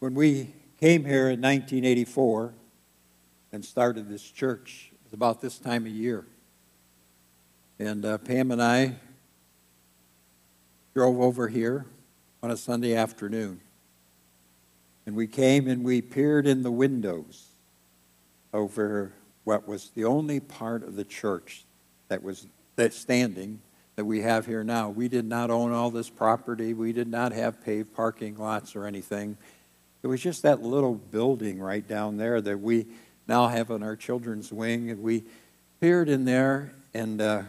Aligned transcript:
When 0.00 0.14
we 0.14 0.54
came 0.80 1.04
here 1.04 1.28
in 1.28 1.42
1984 1.42 2.54
and 3.52 3.62
started 3.62 4.08
this 4.08 4.22
church, 4.22 4.88
it 4.94 4.98
was 5.04 5.12
about 5.12 5.42
this 5.42 5.58
time 5.58 5.84
of 5.84 5.92
year. 5.92 6.24
And 7.78 8.06
uh, 8.06 8.16
Pam 8.16 8.50
and 8.50 8.62
I 8.62 8.96
drove 10.94 11.20
over 11.20 11.48
here 11.48 11.84
on 12.42 12.50
a 12.50 12.56
Sunday 12.56 12.94
afternoon. 12.94 13.60
And 15.04 15.14
we 15.14 15.26
came 15.26 15.68
and 15.68 15.84
we 15.84 16.00
peered 16.00 16.46
in 16.46 16.62
the 16.62 16.70
windows 16.70 17.48
over 18.54 19.12
what 19.44 19.68
was 19.68 19.90
the 19.90 20.06
only 20.06 20.40
part 20.40 20.82
of 20.82 20.96
the 20.96 21.04
church 21.04 21.66
that 22.08 22.22
was 22.22 22.46
that 22.76 22.94
standing 22.94 23.60
that 23.96 24.06
we 24.06 24.22
have 24.22 24.46
here 24.46 24.64
now. 24.64 24.88
We 24.88 25.08
did 25.08 25.26
not 25.26 25.50
own 25.50 25.72
all 25.72 25.90
this 25.90 26.08
property. 26.08 26.72
We 26.72 26.94
did 26.94 27.08
not 27.08 27.32
have 27.32 27.62
paved 27.62 27.92
parking 27.92 28.38
lots 28.38 28.74
or 28.74 28.86
anything. 28.86 29.36
It 30.02 30.06
was 30.06 30.20
just 30.20 30.42
that 30.42 30.62
little 30.62 30.94
building 30.94 31.60
right 31.60 31.86
down 31.86 32.16
there 32.16 32.40
that 32.40 32.60
we 32.60 32.86
now 33.28 33.48
have 33.48 33.70
on 33.70 33.82
our 33.82 33.96
children's 33.96 34.52
wing. 34.52 34.90
And 34.90 35.02
we 35.02 35.24
peered 35.80 36.08
in 36.08 36.24
there 36.24 36.72
and 36.94 37.20
uh, 37.20 37.42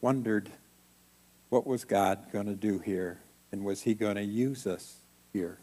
wondered 0.00 0.50
what 1.48 1.66
was 1.66 1.84
God 1.84 2.32
going 2.32 2.46
to 2.46 2.54
do 2.54 2.78
here? 2.78 3.20
And 3.52 3.64
was 3.64 3.82
He 3.82 3.94
going 3.94 4.16
to 4.16 4.24
use 4.24 4.66
us 4.66 4.96
here? 5.32 5.58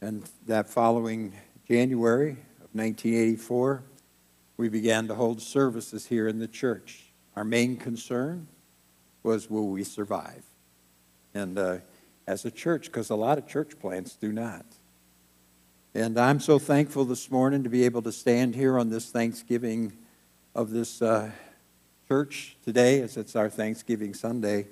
And 0.00 0.28
that 0.46 0.68
following 0.68 1.32
January 1.68 2.32
of 2.32 2.68
1984, 2.72 3.82
we 4.56 4.68
began 4.68 5.08
to 5.08 5.14
hold 5.14 5.40
services 5.40 6.06
here 6.06 6.26
in 6.26 6.38
the 6.38 6.48
church. 6.48 7.04
Our 7.36 7.44
main 7.44 7.76
concern 7.76 8.48
was 9.22 9.50
will 9.50 9.68
we 9.68 9.84
survive? 9.84 10.42
And 11.34 11.58
uh, 11.58 11.78
as 12.26 12.44
a 12.44 12.50
church, 12.50 12.86
because 12.86 13.10
a 13.10 13.14
lot 13.14 13.38
of 13.38 13.46
church 13.46 13.78
plants 13.78 14.16
do 14.16 14.32
not. 14.32 14.64
And 15.96 16.18
I'm 16.18 16.40
so 16.40 16.58
thankful 16.58 17.06
this 17.06 17.30
morning 17.30 17.62
to 17.62 17.70
be 17.70 17.84
able 17.86 18.02
to 18.02 18.12
stand 18.12 18.54
here 18.54 18.78
on 18.78 18.90
this 18.90 19.08
Thanksgiving 19.08 19.94
of 20.54 20.68
this 20.68 21.00
uh, 21.00 21.30
church 22.06 22.58
today, 22.66 23.00
as 23.00 23.16
it's 23.16 23.34
our 23.34 23.48
Thanksgiving 23.48 24.12
Sunday, 24.12 24.66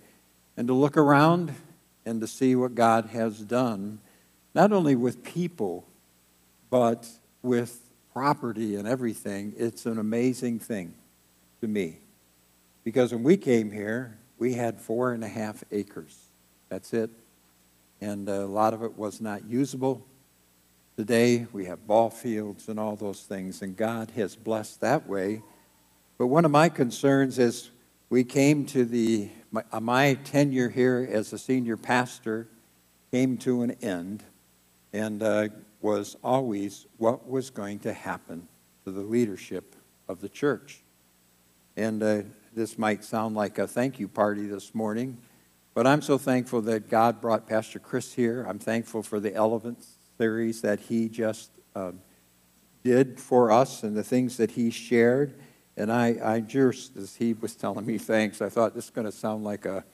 and 0.55 0.69
to 0.69 0.75
look 0.75 0.99
around 0.99 1.55
and 2.05 2.21
to 2.21 2.27
see 2.27 2.55
what 2.55 2.75
God 2.75 3.07
has 3.07 3.39
done, 3.39 4.01
not 4.55 4.71
only 4.71 4.95
with 4.95 5.25
people, 5.25 5.87
but 6.69 7.09
with 7.41 7.81
property 8.13 8.77
and 8.77 8.87
everything. 8.87 9.55
It's 9.57 9.87
an 9.87 9.99
amazing 9.99 10.59
thing 10.59 10.93
to 11.63 11.67
me. 11.67 12.01
Because 12.85 13.15
when 13.15 13.23
we 13.23 13.39
came 13.39 13.71
here, 13.71 14.19
we 14.39 14.53
had 14.53 14.79
four 14.79 15.15
and 15.15 15.25
a 15.25 15.29
half 15.29 15.65
acres. 15.73 16.19
That's 16.69 16.93
it. 16.93 17.09
And 18.03 18.29
a 18.29 18.45
lot 18.45 18.75
of 18.75 18.83
it 18.83 18.99
was 18.99 19.23
not 19.23 19.47
usable. 19.47 20.05
Today, 20.97 21.49
we 21.53 21.65
have 21.65 21.89
ball 21.89 22.09
fields 22.09 22.69
and 22.69 22.79
all 22.79 22.95
those 22.95 23.23
things, 23.23 23.63
and 23.63 23.77
God 23.77 24.13
has 24.13 24.37
blessed 24.37 24.81
that 24.83 25.09
way. 25.09 25.43
But 26.19 26.29
one 26.29 26.45
of 26.45 26.53
my 26.53 26.69
concerns 26.69 27.37
is 27.37 27.71
we 28.11 28.23
came 28.23 28.65
to 28.67 28.85
the, 28.85 29.29
my, 29.51 29.65
uh, 29.73 29.81
my 29.81 30.15
tenure 30.15 30.69
here 30.69 31.09
as 31.11 31.33
a 31.33 31.39
senior 31.39 31.77
pastor 31.77 32.47
came 33.11 33.37
to 33.39 33.63
an 33.63 33.73
end 33.83 34.23
and 34.93 35.21
uh, 35.21 35.49
was 35.81 36.17
always 36.23 36.87
what 36.99 37.29
was 37.29 37.51
going 37.51 37.81
to 37.81 37.93
happen 37.93 38.47
to 38.85 38.93
the 38.93 39.01
leadership 39.01 39.75
of 40.07 40.21
the 40.21 40.29
church. 40.29 40.85
And 41.77 42.05
uh, 42.05 42.23
this 42.55 42.79
might 42.79 43.03
sound 43.03 43.35
like 43.35 43.59
a 43.59 43.67
thank 43.67 43.99
you 43.99 44.07
party 44.07 44.47
this 44.47 44.73
morning, 44.77 45.19
but 45.75 45.89
I'm 45.89 46.03
so 46.03 46.19
thankful 46.19 46.61
that 46.63 46.89
God 46.89 47.21
brought 47.21 47.49
Pastor 47.49 47.81
Chris 47.81 48.13
here. 48.13 48.47
I'm 48.49 48.61
thankful 48.61 49.03
for 49.03 49.19
the 49.19 49.35
Elevate 49.35 49.85
series 50.19 50.63
that 50.63 50.81
he 50.81 51.09
just 51.09 51.51
uh, 51.75 51.93
did 52.83 53.19
for 53.19 53.51
us 53.51 53.83
and 53.83 53.97
the 53.97 54.05
things 54.05 54.37
that 54.37 54.53
he 54.53 54.71
shared. 54.71 55.39
And 55.77 55.91
I, 55.91 56.17
I 56.23 56.41
just, 56.41 56.97
as 56.97 57.17
he 57.17 57.33
was 57.33 57.57
telling 57.57 57.85
me 57.85 57.99
thanks, 57.99 58.41
I 58.41 58.49
thought 58.49 58.75
this 58.75 58.85
is 58.85 58.91
going 58.91 59.07
to 59.07 59.13
sound 59.13 59.45
like 59.45 59.67
a 59.67 59.85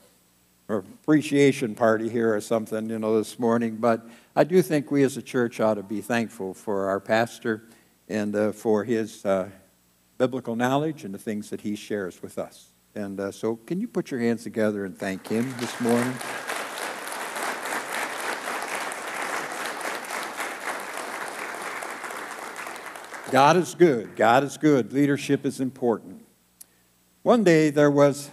appreciation 0.69 1.75
party 1.75 2.09
here 2.09 2.33
or 2.33 2.41
something, 2.41 2.89
you 2.89 2.99
know, 2.99 3.17
this 3.17 3.39
morning. 3.39 3.77
But 3.77 4.05
I 4.35 4.43
do 4.43 4.61
think 4.61 4.91
we 4.91 5.03
as 5.03 5.17
a 5.17 5.21
church 5.21 5.59
ought 5.59 5.75
to 5.75 5.83
be 5.83 6.01
thankful 6.01 6.53
for 6.53 6.87
our 6.87 6.99
pastor 6.99 7.63
and 8.07 8.35
uh, 8.35 8.51
for 8.51 8.83
his 8.83 9.25
uh, 9.25 9.49
biblical 10.17 10.55
knowledge 10.55 11.03
and 11.03 11.13
the 11.13 11.19
things 11.19 11.49
that 11.49 11.61
he 11.61 11.75
shares 11.75 12.21
with 12.21 12.37
us. 12.37 12.67
And 12.93 13.19
uh, 13.19 13.31
so, 13.31 13.55
can 13.55 13.79
you 13.79 13.87
put 13.87 14.11
your 14.11 14.19
hands 14.19 14.43
together 14.43 14.85
and 14.85 14.97
thank 14.97 15.27
him 15.27 15.53
this 15.59 15.79
morning? 15.79 16.13
God 23.29 23.57
is 23.57 23.75
good. 23.75 24.15
God 24.15 24.43
is 24.43 24.57
good. 24.57 24.91
Leadership 24.93 25.45
is 25.45 25.59
important. 25.59 26.25
One 27.21 27.43
day 27.43 27.69
there 27.69 27.91
was, 27.91 28.29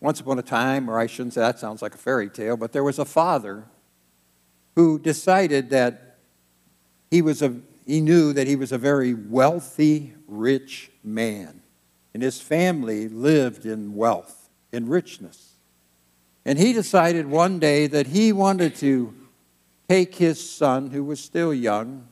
once 0.00 0.20
upon 0.20 0.38
a 0.38 0.42
time, 0.42 0.90
or 0.90 0.98
I 0.98 1.06
shouldn't 1.06 1.34
say 1.34 1.40
that 1.40 1.58
sounds 1.58 1.82
like 1.82 1.94
a 1.94 1.98
fairy 1.98 2.28
tale, 2.28 2.56
but 2.56 2.72
there 2.72 2.84
was 2.84 2.98
a 2.98 3.04
father 3.04 3.64
who 4.74 4.98
decided 4.98 5.70
that 5.70 6.18
he 7.10 7.22
was 7.22 7.42
a 7.42 7.60
he 7.88 8.02
knew 8.02 8.34
that 8.34 8.46
he 8.46 8.54
was 8.54 8.70
a 8.70 8.76
very 8.76 9.14
wealthy, 9.14 10.12
rich 10.26 10.90
man. 11.02 11.62
And 12.12 12.22
his 12.22 12.38
family 12.38 13.08
lived 13.08 13.64
in 13.64 13.94
wealth, 13.94 14.50
in 14.70 14.90
richness. 14.90 15.54
And 16.44 16.58
he 16.58 16.74
decided 16.74 17.26
one 17.26 17.58
day 17.58 17.86
that 17.86 18.08
he 18.08 18.30
wanted 18.30 18.74
to 18.76 19.14
take 19.88 20.16
his 20.16 20.50
son, 20.50 20.90
who 20.90 21.02
was 21.02 21.18
still 21.18 21.54
young, 21.54 22.06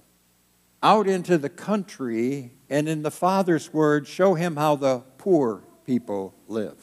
out 0.83 1.07
into 1.07 1.39
the 1.39 1.49
country 1.49 2.53
and, 2.69 2.89
in 2.89 3.03
the 3.03 3.11
Father's 3.11 3.73
word, 3.73 4.07
show 4.07 4.35
him 4.35 4.57
how 4.57 4.77
the 4.77 5.03
poor 5.19 5.63
people 5.85 6.35
live, 6.49 6.77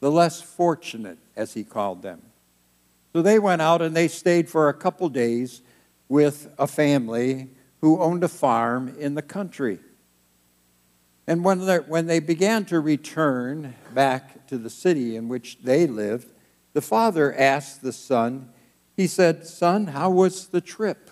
the 0.00 0.10
less 0.10 0.40
fortunate, 0.40 1.18
as 1.34 1.54
he 1.54 1.64
called 1.64 2.02
them. 2.02 2.22
So 3.12 3.22
they 3.22 3.38
went 3.38 3.62
out 3.62 3.82
and 3.82 3.96
they 3.96 4.08
stayed 4.08 4.48
for 4.48 4.68
a 4.68 4.74
couple 4.74 5.08
days 5.08 5.62
with 6.08 6.52
a 6.58 6.66
family 6.66 7.48
who 7.80 8.00
owned 8.00 8.24
a 8.24 8.28
farm 8.28 8.94
in 8.98 9.14
the 9.14 9.22
country. 9.22 9.80
And 11.26 11.44
when, 11.44 11.60
when 11.88 12.06
they 12.06 12.20
began 12.20 12.64
to 12.66 12.78
return 12.78 13.74
back 13.92 14.46
to 14.48 14.58
the 14.58 14.70
city 14.70 15.16
in 15.16 15.28
which 15.28 15.58
they 15.62 15.86
lived, 15.86 16.32
the 16.72 16.80
father 16.80 17.34
asked 17.34 17.82
the 17.82 17.92
son, 17.92 18.50
he 18.96 19.06
said, 19.06 19.46
Son, 19.46 19.88
how 19.88 20.10
was 20.10 20.48
the 20.48 20.60
trip? 20.60 21.10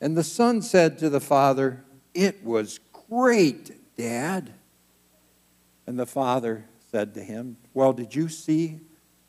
And 0.00 0.16
the 0.16 0.24
son 0.24 0.62
said 0.62 0.98
to 0.98 1.08
the 1.08 1.20
father, 1.20 1.84
It 2.14 2.44
was 2.44 2.80
great, 3.08 3.96
Dad. 3.96 4.52
And 5.86 5.98
the 5.98 6.06
father 6.06 6.66
said 6.90 7.14
to 7.14 7.22
him, 7.22 7.56
Well, 7.72 7.92
did 7.92 8.14
you 8.14 8.28
see 8.28 8.80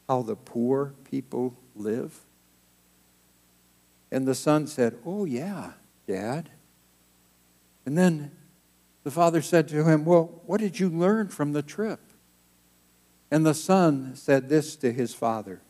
how 0.07 0.21
the 0.21 0.35
poor 0.35 0.93
people 1.09 1.55
live? 1.75 2.19
And 4.11 4.27
the 4.27 4.35
son 4.35 4.67
said, 4.67 4.97
Oh, 5.05 5.25
yeah, 5.25 5.73
Dad. 6.07 6.49
And 7.85 7.97
then 7.97 8.31
the 9.03 9.11
father 9.11 9.41
said 9.41 9.67
to 9.69 9.85
him, 9.85 10.03
Well, 10.03 10.41
what 10.45 10.59
did 10.59 10.79
you 10.79 10.89
learn 10.89 11.29
from 11.29 11.53
the 11.53 11.61
trip? 11.61 12.01
And 13.31 13.45
the 13.45 13.53
son 13.53 14.15
said 14.15 14.49
this 14.49 14.75
to 14.77 14.91
his 14.91 15.13
father 15.13 15.61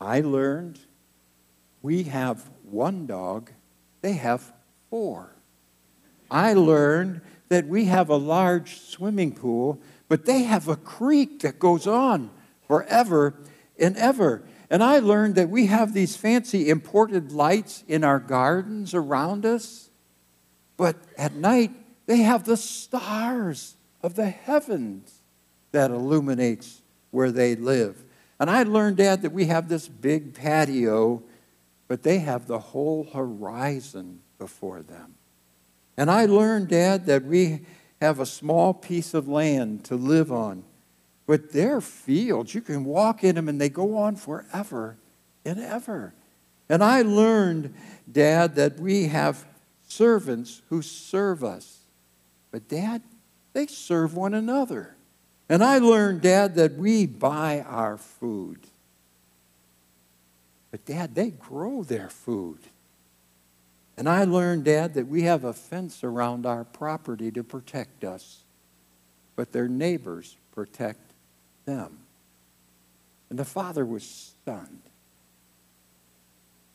I 0.00 0.20
learned 0.20 0.80
we 1.80 2.04
have 2.04 2.50
one 2.62 3.06
dog 3.06 3.50
they 4.02 4.12
have 4.14 4.52
four. 4.90 5.34
I 6.30 6.52
learned 6.52 7.22
that 7.48 7.66
we 7.66 7.86
have 7.86 8.08
a 8.08 8.16
large 8.16 8.80
swimming 8.80 9.32
pool, 9.32 9.80
but 10.08 10.26
they 10.26 10.42
have 10.42 10.68
a 10.68 10.76
creek 10.76 11.40
that 11.40 11.58
goes 11.58 11.86
on 11.86 12.30
forever 12.66 13.34
and 13.78 13.96
ever. 13.96 14.42
And 14.70 14.82
I 14.82 14.98
learned 14.98 15.34
that 15.34 15.50
we 15.50 15.66
have 15.66 15.92
these 15.92 16.16
fancy 16.16 16.70
imported 16.70 17.32
lights 17.32 17.84
in 17.86 18.04
our 18.04 18.18
gardens 18.18 18.94
around 18.94 19.44
us, 19.44 19.90
but 20.76 20.96
at 21.18 21.34
night 21.34 21.72
they 22.06 22.18
have 22.18 22.44
the 22.44 22.56
stars 22.56 23.76
of 24.02 24.14
the 24.14 24.30
heavens 24.30 25.20
that 25.72 25.90
illuminates 25.90 26.82
where 27.10 27.30
they 27.30 27.54
live. 27.54 28.02
And 28.40 28.50
I 28.50 28.62
learned, 28.64 28.96
Dad, 28.96 29.22
that 29.22 29.32
we 29.32 29.46
have 29.46 29.68
this 29.68 29.86
big 29.88 30.34
patio 30.34 31.22
but 31.92 32.04
they 32.04 32.20
have 32.20 32.46
the 32.46 32.58
whole 32.58 33.04
horizon 33.12 34.20
before 34.38 34.80
them. 34.80 35.12
And 35.98 36.10
I 36.10 36.24
learned, 36.24 36.68
Dad, 36.68 37.04
that 37.04 37.22
we 37.22 37.66
have 38.00 38.18
a 38.18 38.24
small 38.24 38.72
piece 38.72 39.12
of 39.12 39.28
land 39.28 39.84
to 39.84 39.96
live 39.96 40.32
on, 40.32 40.64
but 41.26 41.52
their 41.52 41.82
fields, 41.82 42.54
you 42.54 42.62
can 42.62 42.86
walk 42.86 43.22
in 43.22 43.34
them 43.34 43.46
and 43.46 43.60
they 43.60 43.68
go 43.68 43.98
on 43.98 44.16
forever 44.16 44.96
and 45.44 45.60
ever. 45.60 46.14
And 46.66 46.82
I 46.82 47.02
learned, 47.02 47.74
Dad, 48.10 48.54
that 48.54 48.80
we 48.80 49.08
have 49.08 49.44
servants 49.86 50.62
who 50.70 50.80
serve 50.80 51.44
us. 51.44 51.80
But, 52.50 52.68
Dad, 52.68 53.02
they 53.52 53.66
serve 53.66 54.16
one 54.16 54.32
another. 54.32 54.96
And 55.50 55.62
I 55.62 55.76
learned, 55.76 56.22
Dad, 56.22 56.54
that 56.54 56.76
we 56.76 57.04
buy 57.04 57.60
our 57.60 57.98
food. 57.98 58.66
But, 60.72 60.86
Dad, 60.86 61.14
they 61.14 61.30
grow 61.30 61.84
their 61.84 62.08
food. 62.08 62.58
And 63.96 64.08
I 64.08 64.24
learned, 64.24 64.64
Dad, 64.64 64.94
that 64.94 65.06
we 65.06 65.22
have 65.22 65.44
a 65.44 65.52
fence 65.52 66.02
around 66.02 66.46
our 66.46 66.64
property 66.64 67.30
to 67.30 67.44
protect 67.44 68.04
us, 68.04 68.42
but 69.36 69.52
their 69.52 69.68
neighbors 69.68 70.36
protect 70.50 71.12
them. 71.66 71.98
And 73.28 73.38
the 73.38 73.44
father 73.44 73.84
was 73.84 74.02
stunned. 74.02 74.80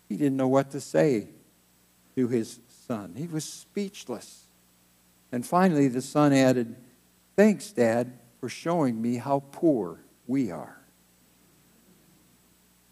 He 0.07 0.15
didn't 0.15 0.37
know 0.37 0.47
what 0.47 0.71
to 0.71 0.79
say 0.79 1.27
to 2.15 2.27
his 2.27 2.59
son, 2.87 3.15
he 3.17 3.27
was 3.27 3.43
speechless. 3.43 4.43
And 5.31 5.45
finally, 5.45 5.87
the 5.89 6.01
son 6.01 6.31
added, 6.31 6.75
Thanks, 7.35 7.71
Dad, 7.71 8.13
for 8.39 8.47
showing 8.47 9.01
me 9.01 9.17
how 9.17 9.43
poor 9.51 9.99
we 10.25 10.51
are. 10.51 10.77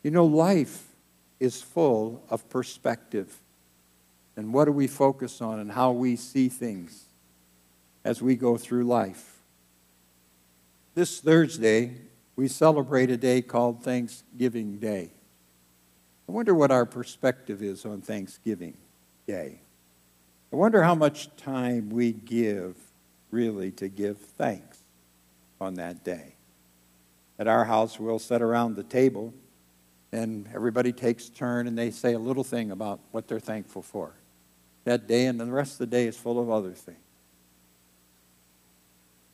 You 0.04 0.12
know, 0.12 0.25
life 0.25 0.94
is 1.40 1.62
full 1.62 2.24
of 2.30 2.48
perspective. 2.50 3.42
And 4.36 4.54
what 4.54 4.66
do 4.66 4.72
we 4.72 4.88
focus 4.88 5.42
on 5.42 5.60
and 5.60 5.72
how 5.72 5.92
we 5.92 6.16
see 6.16 6.50
things 6.50 7.06
as 8.04 8.22
we 8.22 8.36
go 8.36 8.58
through 8.58 8.86
life? 8.86 9.40
This 10.94 11.20
Thursday, 11.20 11.94
we 12.36 12.48
celebrate 12.48 13.10
a 13.10 13.18
day 13.18 13.42
called 13.42 13.84
Thanksgiving 13.84 14.78
Day. 14.78 15.10
I 16.28 16.32
wonder 16.32 16.56
what 16.56 16.72
our 16.72 16.86
perspective 16.86 17.62
is 17.62 17.86
on 17.86 18.02
Thanksgiving 18.02 18.76
Day. 19.28 19.60
I 20.52 20.56
wonder 20.56 20.84
how 20.84 20.96
much 20.96 21.36
time 21.36 21.90
we 21.90 22.14
give 22.14 22.76
really 23.30 23.72
to 23.72 23.88
give 23.88 24.18
thanks 24.18 24.80
on 25.60 25.76
that 25.76 26.04
day. 26.04 26.36
At 27.38 27.48
our 27.48 27.66
house, 27.66 28.00
we'll 28.00 28.20
sit 28.20 28.42
around 28.42 28.76
the 28.76 28.84
table 28.84 29.34
and 30.16 30.48
everybody 30.54 30.94
takes 30.94 31.30
turn 31.30 31.68
and 31.68 31.78
they 31.78 31.92
say 31.92 32.14
a 32.14 32.20
little 32.20 32.44
thing 32.44 32.72
about 32.72 33.00
what 33.12 33.28
they're 33.28 33.40
thankful 33.40 33.82
for 33.82 34.14
that 34.86 35.08
day, 35.08 35.26
and 35.26 35.40
the 35.40 35.46
rest 35.46 35.74
of 35.74 35.78
the 35.80 35.88
day 35.88 36.06
is 36.06 36.16
full 36.16 36.40
of 36.40 36.50
other 36.50 36.72
things. 36.72 36.98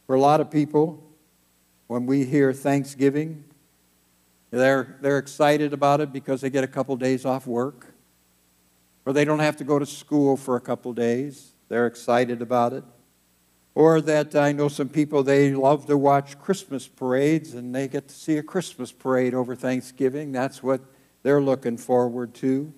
For 0.07 0.15
a 0.15 0.19
lot 0.19 0.39
of 0.39 0.49
people, 0.49 1.03
when 1.87 2.05
we 2.05 2.25
hear 2.25 2.53
Thanksgiving, 2.53 3.43
they're, 4.49 4.97
they're 5.01 5.17
excited 5.17 5.73
about 5.73 5.99
it 5.99 6.11
because 6.11 6.41
they 6.41 6.49
get 6.49 6.63
a 6.63 6.67
couple 6.67 6.95
days 6.95 7.25
off 7.25 7.45
work, 7.45 7.93
or 9.05 9.13
they 9.13 9.25
don't 9.25 9.39
have 9.39 9.57
to 9.57 9.63
go 9.63 9.77
to 9.77 9.85
school 9.85 10.37
for 10.37 10.55
a 10.55 10.61
couple 10.61 10.93
days. 10.93 11.51
They're 11.67 11.87
excited 11.87 12.41
about 12.41 12.73
it. 12.73 12.83
Or 13.73 14.01
that 14.01 14.35
I 14.35 14.51
know 14.51 14.67
some 14.67 14.89
people, 14.89 15.23
they 15.23 15.53
love 15.53 15.85
to 15.85 15.97
watch 15.97 16.37
Christmas 16.39 16.87
parades 16.87 17.53
and 17.53 17.73
they 17.73 17.87
get 17.87 18.09
to 18.09 18.15
see 18.15 18.37
a 18.37 18.43
Christmas 18.43 18.91
parade 18.91 19.33
over 19.33 19.55
Thanksgiving. 19.55 20.31
That's 20.31 20.61
what 20.61 20.81
they're 21.23 21.41
looking 21.41 21.77
forward 21.77 22.33
to. 22.35 22.73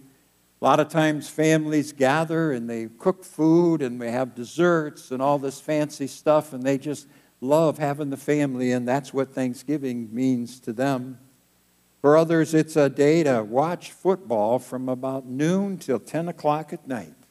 A 0.61 0.63
lot 0.63 0.79
of 0.79 0.89
times 0.89 1.27
families 1.27 1.91
gather 1.91 2.51
and 2.51 2.69
they 2.69 2.87
cook 2.99 3.25
food 3.25 3.81
and 3.81 4.01
they 4.01 4.11
have 4.11 4.35
desserts 4.35 5.11
and 5.11 5.21
all 5.21 5.39
this 5.39 5.59
fancy 5.59 6.07
stuff 6.07 6.53
and 6.53 6.63
they 6.63 6.77
just 6.77 7.07
love 7.41 7.79
having 7.79 8.09
the 8.09 8.17
family 8.17 8.71
and 8.71 8.87
that's 8.87 9.13
what 9.13 9.33
Thanksgiving 9.33 10.13
means 10.13 10.59
to 10.61 10.71
them. 10.71 11.17
For 11.99 12.17
others, 12.17 12.53
it's 12.53 12.75
a 12.75 12.89
day 12.89 13.23
to 13.23 13.43
watch 13.43 13.91
football 13.91 14.59
from 14.59 14.89
about 14.89 15.25
noon 15.25 15.77
till 15.77 15.99
10 15.99 16.27
o'clock 16.27 16.71
at 16.73 16.87
night. 16.87 17.22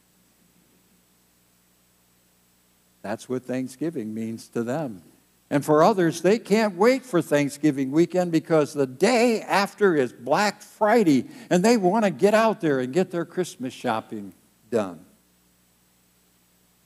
That's 3.03 3.29
what 3.29 3.45
Thanksgiving 3.45 4.13
means 4.13 4.47
to 4.49 4.63
them. 4.63 5.03
And 5.49 5.63
for 5.63 5.83
others, 5.83 6.21
they 6.21 6.39
can't 6.39 6.75
wait 6.75 7.05
for 7.05 7.21
Thanksgiving 7.21 7.91
weekend 7.91 8.31
because 8.31 8.73
the 8.73 8.87
day 8.87 9.41
after 9.41 9.95
is 9.95 10.11
Black 10.11 10.63
Friday 10.63 11.29
and 11.51 11.63
they 11.63 11.77
want 11.77 12.05
to 12.05 12.11
get 12.11 12.33
out 12.33 12.59
there 12.59 12.79
and 12.79 12.91
get 12.91 13.11
their 13.11 13.25
Christmas 13.25 13.71
shopping 13.71 14.33
done. 14.71 15.05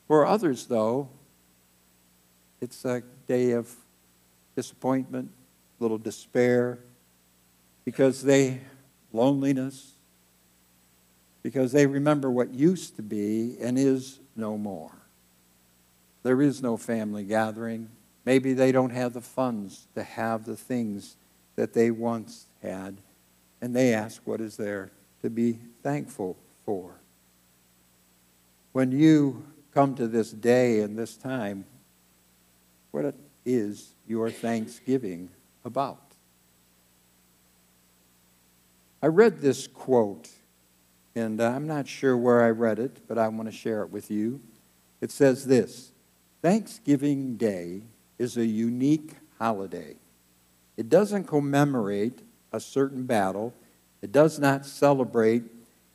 For 0.07 0.25
others, 0.25 0.65
though, 0.65 1.07
it's 2.59 2.83
a 2.83 3.03
day 3.27 3.51
of 3.51 3.73
disappointment, 4.55 5.31
little 5.79 5.97
despair, 5.97 6.79
because 7.85 8.23
they, 8.23 8.59
loneliness, 9.13 9.93
because 11.43 11.71
they 11.71 11.85
remember 11.85 12.29
what 12.29 12.53
used 12.53 12.95
to 12.97 13.01
be 13.01 13.55
and 13.61 13.77
is 13.77 14.19
no 14.35 14.57
more. 14.57 14.91
There 16.27 16.41
is 16.41 16.61
no 16.61 16.75
family 16.75 17.23
gathering. 17.23 17.87
Maybe 18.25 18.51
they 18.51 18.73
don't 18.73 18.89
have 18.89 19.13
the 19.13 19.21
funds 19.21 19.87
to 19.95 20.03
have 20.03 20.43
the 20.43 20.57
things 20.57 21.15
that 21.55 21.71
they 21.71 21.89
once 21.89 22.47
had. 22.61 22.97
And 23.61 23.73
they 23.73 23.93
ask, 23.93 24.21
What 24.25 24.41
is 24.41 24.57
there 24.57 24.91
to 25.21 25.29
be 25.29 25.57
thankful 25.83 26.35
for? 26.65 26.95
When 28.73 28.91
you 28.91 29.47
come 29.73 29.95
to 29.95 30.05
this 30.05 30.29
day 30.31 30.81
and 30.81 30.99
this 30.99 31.15
time, 31.15 31.63
what 32.91 33.15
is 33.45 33.93
your 34.05 34.29
thanksgiving 34.29 35.29
about? 35.63 36.11
I 39.01 39.07
read 39.07 39.39
this 39.39 39.65
quote, 39.65 40.27
and 41.15 41.39
I'm 41.39 41.67
not 41.67 41.87
sure 41.87 42.17
where 42.17 42.43
I 42.43 42.49
read 42.49 42.79
it, 42.79 43.07
but 43.07 43.17
I 43.17 43.29
want 43.29 43.49
to 43.49 43.55
share 43.55 43.81
it 43.83 43.91
with 43.91 44.11
you. 44.11 44.41
It 44.99 45.09
says 45.09 45.45
this 45.45 45.93
Thanksgiving 46.41 47.35
Day 47.35 47.81
is 48.19 48.37
a 48.37 48.45
unique 48.45 49.13
holiday. 49.39 49.95
It 50.75 50.89
doesn't 50.89 51.25
commemorate 51.25 52.21
a 52.53 52.59
certain 52.59 53.05
battle, 53.05 53.53
it 54.01 54.11
does 54.11 54.39
not 54.39 54.65
celebrate 54.65 55.43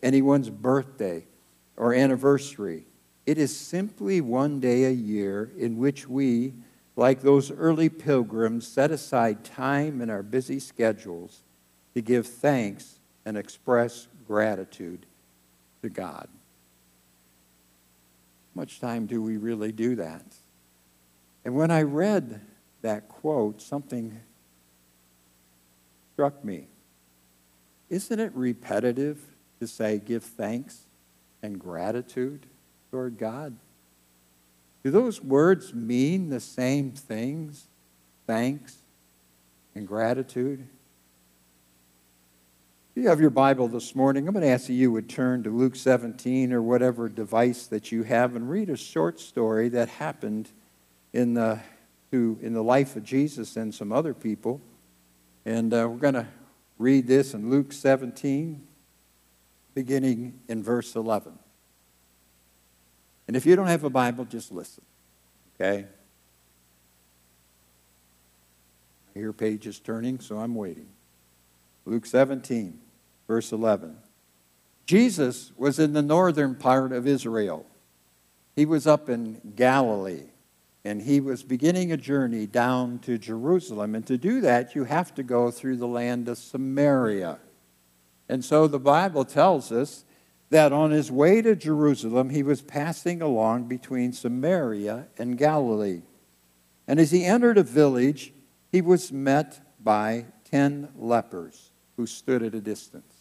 anyone's 0.02 0.50
birthday 0.50 1.24
or 1.76 1.94
anniversary. 1.94 2.84
It 3.24 3.38
is 3.38 3.56
simply 3.56 4.20
one 4.20 4.58
day 4.58 4.84
a 4.84 4.90
year 4.90 5.52
in 5.56 5.78
which 5.78 6.08
we, 6.08 6.54
like 6.96 7.22
those 7.22 7.52
early 7.52 7.88
pilgrims, 7.88 8.66
set 8.66 8.90
aside 8.90 9.44
time 9.44 10.00
in 10.00 10.10
our 10.10 10.24
busy 10.24 10.58
schedules 10.58 11.44
to 11.94 12.02
give 12.02 12.26
thanks 12.26 12.98
and 13.24 13.36
express 13.36 14.08
gratitude 14.26 15.06
to 15.82 15.88
God. 15.88 16.28
Much 18.54 18.80
time 18.80 19.06
do 19.06 19.22
we 19.22 19.36
really 19.36 19.72
do 19.72 19.96
that? 19.96 20.24
And 21.44 21.54
when 21.54 21.70
I 21.70 21.82
read 21.82 22.40
that 22.82 23.08
quote, 23.08 23.60
something 23.62 24.20
struck 26.12 26.44
me. 26.44 26.66
Isn't 27.88 28.20
it 28.20 28.32
repetitive 28.34 29.20
to 29.60 29.66
say, 29.66 29.98
give 29.98 30.22
thanks 30.22 30.82
and 31.42 31.58
gratitude 31.58 32.46
toward 32.90 33.18
God? 33.18 33.56
Do 34.84 34.90
those 34.90 35.20
words 35.22 35.72
mean 35.72 36.28
the 36.30 36.40
same 36.40 36.92
things? 36.92 37.66
Thanks 38.26 38.78
and 39.74 39.86
gratitude? 39.86 40.66
You 42.94 43.08
have 43.08 43.22
your 43.22 43.30
Bible 43.30 43.68
this 43.68 43.94
morning, 43.94 44.28
I'm 44.28 44.34
going 44.34 44.44
to 44.44 44.50
ask 44.50 44.68
you 44.68 44.92
would 44.92 45.08
turn 45.08 45.42
to 45.44 45.50
Luke 45.50 45.76
17 45.76 46.52
or 46.52 46.60
whatever 46.60 47.08
device 47.08 47.66
that 47.68 47.90
you 47.90 48.02
have 48.02 48.36
and 48.36 48.50
read 48.50 48.68
a 48.68 48.76
short 48.76 49.18
story 49.18 49.70
that 49.70 49.88
happened 49.88 50.50
in 51.14 51.32
the, 51.32 51.58
to, 52.10 52.38
in 52.42 52.52
the 52.52 52.62
life 52.62 52.94
of 52.94 53.02
Jesus 53.02 53.56
and 53.56 53.74
some 53.74 53.92
other 53.92 54.12
people. 54.12 54.60
And 55.46 55.72
uh, 55.72 55.88
we're 55.88 56.00
going 56.00 56.12
to 56.12 56.26
read 56.76 57.06
this 57.06 57.32
in 57.32 57.48
Luke 57.48 57.72
17, 57.72 58.62
beginning 59.72 60.38
in 60.48 60.62
verse 60.62 60.94
11. 60.94 61.38
And 63.26 63.36
if 63.38 63.46
you 63.46 63.56
don't 63.56 63.68
have 63.68 63.84
a 63.84 63.90
Bible, 63.90 64.26
just 64.26 64.52
listen, 64.52 64.84
okay? 65.54 65.86
I 69.16 69.18
hear 69.18 69.32
pages 69.32 69.80
turning, 69.80 70.20
so 70.20 70.38
I'm 70.38 70.54
waiting. 70.54 70.88
Luke 71.84 72.06
17, 72.06 72.81
verse 73.32 73.50
11. 73.50 73.96
Jesus 74.84 75.52
was 75.56 75.78
in 75.78 75.94
the 75.94 76.02
northern 76.02 76.54
part 76.54 76.92
of 76.92 77.06
Israel. 77.06 77.64
He 78.54 78.66
was 78.66 78.86
up 78.86 79.08
in 79.08 79.40
Galilee 79.56 80.26
and 80.84 81.00
he 81.00 81.18
was 81.18 81.42
beginning 81.42 81.90
a 81.90 81.96
journey 81.96 82.46
down 82.46 82.98
to 82.98 83.16
Jerusalem. 83.16 83.94
And 83.94 84.06
to 84.06 84.18
do 84.18 84.42
that, 84.42 84.74
you 84.74 84.84
have 84.84 85.14
to 85.14 85.22
go 85.22 85.50
through 85.50 85.78
the 85.78 85.86
land 85.86 86.28
of 86.28 86.36
Samaria. 86.36 87.38
And 88.28 88.44
so 88.44 88.66
the 88.66 88.78
Bible 88.78 89.24
tells 89.24 89.72
us 89.72 90.04
that 90.50 90.70
on 90.70 90.90
his 90.90 91.10
way 91.10 91.40
to 91.40 91.56
Jerusalem, 91.56 92.28
he 92.28 92.42
was 92.42 92.60
passing 92.60 93.22
along 93.22 93.64
between 93.64 94.12
Samaria 94.12 95.06
and 95.16 95.38
Galilee. 95.38 96.02
And 96.86 97.00
as 97.00 97.12
he 97.12 97.24
entered 97.24 97.56
a 97.56 97.62
village, 97.62 98.34
he 98.70 98.82
was 98.82 99.10
met 99.10 99.58
by 99.82 100.26
ten 100.44 100.90
lepers 100.94 101.70
who 101.96 102.06
stood 102.06 102.42
at 102.42 102.54
a 102.54 102.60
distance. 102.60 103.11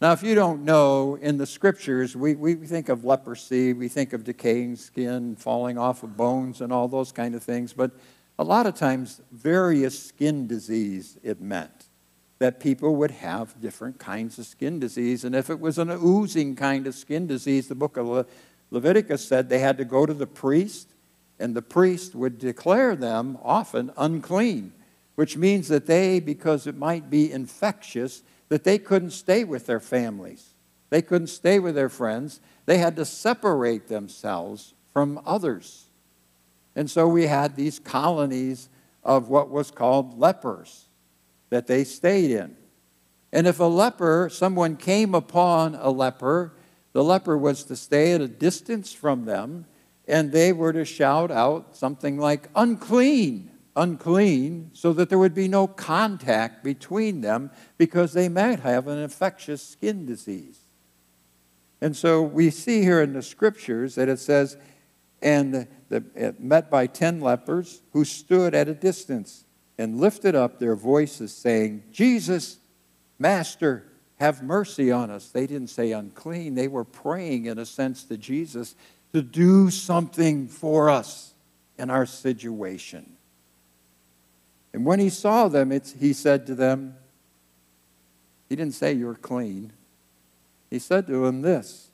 Now, 0.00 0.12
if 0.12 0.22
you 0.22 0.36
don't 0.36 0.62
know, 0.62 1.16
in 1.16 1.38
the 1.38 1.46
scriptures, 1.46 2.14
we, 2.14 2.36
we 2.36 2.54
think 2.54 2.88
of 2.88 3.04
leprosy, 3.04 3.72
we 3.72 3.88
think 3.88 4.12
of 4.12 4.22
decaying 4.22 4.76
skin, 4.76 5.34
falling 5.34 5.76
off 5.76 6.04
of 6.04 6.16
bones, 6.16 6.60
and 6.60 6.72
all 6.72 6.86
those 6.86 7.10
kind 7.10 7.34
of 7.34 7.42
things, 7.42 7.72
but 7.72 7.90
a 8.38 8.44
lot 8.44 8.66
of 8.66 8.76
times, 8.76 9.20
various 9.32 10.00
skin 10.00 10.46
disease 10.46 11.18
it 11.24 11.40
meant. 11.40 11.88
that 12.38 12.60
people 12.60 12.94
would 12.96 13.10
have 13.10 13.60
different 13.60 13.98
kinds 13.98 14.38
of 14.38 14.46
skin 14.46 14.78
disease. 14.78 15.24
And 15.24 15.34
if 15.34 15.50
it 15.50 15.60
was 15.60 15.78
an 15.78 15.90
oozing 15.90 16.54
kind 16.54 16.86
of 16.86 16.94
skin 16.94 17.26
disease, 17.26 17.68
the 17.68 17.74
book 17.74 17.96
of 17.96 18.06
Le- 18.06 18.26
Leviticus 18.70 19.26
said 19.26 19.48
they 19.48 19.58
had 19.58 19.78
to 19.78 19.84
go 19.84 20.06
to 20.06 20.14
the 20.14 20.26
priest, 20.26 20.94
and 21.40 21.54
the 21.54 21.62
priest 21.62 22.14
would 22.14 22.38
declare 22.38 22.94
them 22.94 23.38
often 23.42 23.90
unclean, 23.96 24.72
which 25.16 25.36
means 25.36 25.68
that 25.68 25.86
they, 25.86 26.20
because 26.20 26.66
it 26.66 26.76
might 26.76 27.10
be 27.10 27.32
infectious, 27.32 28.22
that 28.48 28.64
they 28.64 28.78
couldn't 28.78 29.10
stay 29.10 29.44
with 29.44 29.66
their 29.66 29.80
families. 29.80 30.54
They 30.90 31.02
couldn't 31.02 31.28
stay 31.28 31.58
with 31.58 31.74
their 31.74 31.88
friends. 31.88 32.40
They 32.66 32.78
had 32.78 32.96
to 32.96 33.04
separate 33.04 33.88
themselves 33.88 34.74
from 34.92 35.20
others. 35.26 35.86
And 36.74 36.90
so 36.90 37.08
we 37.08 37.26
had 37.26 37.56
these 37.56 37.78
colonies 37.78 38.68
of 39.04 39.28
what 39.28 39.50
was 39.50 39.70
called 39.70 40.18
lepers 40.18 40.86
that 41.50 41.66
they 41.66 41.84
stayed 41.84 42.30
in. 42.30 42.56
And 43.32 43.46
if 43.46 43.60
a 43.60 43.64
leper, 43.64 44.30
someone 44.32 44.76
came 44.76 45.14
upon 45.14 45.74
a 45.74 45.90
leper, 45.90 46.54
the 46.92 47.04
leper 47.04 47.36
was 47.36 47.64
to 47.64 47.76
stay 47.76 48.12
at 48.12 48.20
a 48.20 48.28
distance 48.28 48.92
from 48.92 49.24
them, 49.26 49.66
and 50.06 50.32
they 50.32 50.52
were 50.52 50.72
to 50.72 50.84
shout 50.84 51.30
out 51.30 51.76
something 51.76 52.18
like, 52.18 52.48
unclean, 52.56 53.50
unclean, 53.78 54.70
so 54.74 54.92
that 54.92 55.08
there 55.08 55.18
would 55.18 55.34
be 55.34 55.48
no 55.48 55.66
contact 55.66 56.64
between 56.64 57.20
them 57.20 57.50
because 57.78 58.12
they 58.12 58.28
might 58.28 58.60
have 58.60 58.88
an 58.88 58.98
infectious 58.98 59.62
skin 59.62 60.04
disease. 60.04 60.58
And 61.80 61.96
so 61.96 62.22
we 62.22 62.50
see 62.50 62.82
here 62.82 63.00
in 63.00 63.12
the 63.12 63.22
scriptures 63.22 63.94
that 63.94 64.08
it 64.08 64.18
says, 64.18 64.56
and 65.22 65.68
the, 65.88 66.34
met 66.38 66.70
by 66.70 66.86
ten 66.86 67.20
lepers 67.20 67.82
who 67.92 68.04
stood 68.04 68.54
at 68.54 68.68
a 68.68 68.74
distance 68.74 69.44
and 69.78 70.00
lifted 70.00 70.34
up 70.34 70.58
their 70.58 70.74
voices, 70.74 71.32
saying, 71.32 71.84
Jesus, 71.92 72.58
Master, 73.18 73.84
have 74.18 74.42
mercy 74.42 74.90
on 74.90 75.10
us. 75.10 75.28
They 75.28 75.46
didn't 75.46 75.70
say 75.70 75.92
unclean. 75.92 76.56
They 76.56 76.66
were 76.66 76.84
praying, 76.84 77.46
in 77.46 77.58
a 77.58 77.64
sense, 77.64 78.02
to 78.04 78.16
Jesus 78.16 78.74
to 79.12 79.22
do 79.22 79.70
something 79.70 80.48
for 80.48 80.90
us 80.90 81.34
in 81.78 81.90
our 81.90 82.06
situation. 82.06 83.17
And 84.72 84.84
when 84.84 85.00
he 85.00 85.08
saw 85.08 85.48
them, 85.48 85.70
he 85.98 86.12
said 86.12 86.46
to 86.46 86.54
them, 86.54 86.96
He 88.48 88.56
didn't 88.56 88.74
say 88.74 88.92
you're 88.92 89.14
clean. 89.14 89.72
He 90.70 90.78
said 90.78 91.06
to 91.06 91.24
them 91.24 91.42
this 91.42 91.90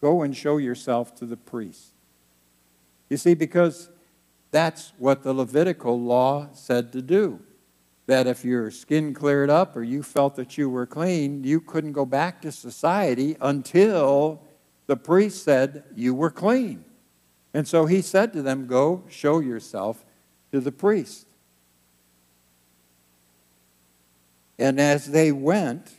Go 0.00 0.22
and 0.22 0.36
show 0.36 0.56
yourself 0.56 1.14
to 1.16 1.26
the 1.26 1.36
priest. 1.36 1.92
You 3.08 3.16
see, 3.16 3.34
because 3.34 3.90
that's 4.50 4.92
what 4.98 5.22
the 5.22 5.32
Levitical 5.32 6.00
law 6.00 6.48
said 6.52 6.92
to 6.92 7.02
do. 7.02 7.40
That 8.06 8.26
if 8.26 8.44
your 8.44 8.70
skin 8.70 9.14
cleared 9.14 9.48
up 9.48 9.76
or 9.76 9.82
you 9.82 10.02
felt 10.02 10.34
that 10.36 10.58
you 10.58 10.68
were 10.68 10.86
clean, 10.86 11.44
you 11.44 11.60
couldn't 11.60 11.92
go 11.92 12.04
back 12.04 12.42
to 12.42 12.52
society 12.52 13.36
until 13.40 14.42
the 14.86 14.96
priest 14.96 15.44
said 15.44 15.84
you 15.94 16.14
were 16.14 16.30
clean. 16.30 16.84
And 17.54 17.68
so 17.68 17.86
he 17.86 18.02
said 18.02 18.32
to 18.32 18.42
them, 18.42 18.66
Go 18.66 19.04
show 19.08 19.40
yourself 19.40 20.04
to 20.50 20.60
the 20.60 20.72
priest. 20.72 21.26
And 24.62 24.78
as 24.80 25.10
they 25.10 25.32
went, 25.32 25.92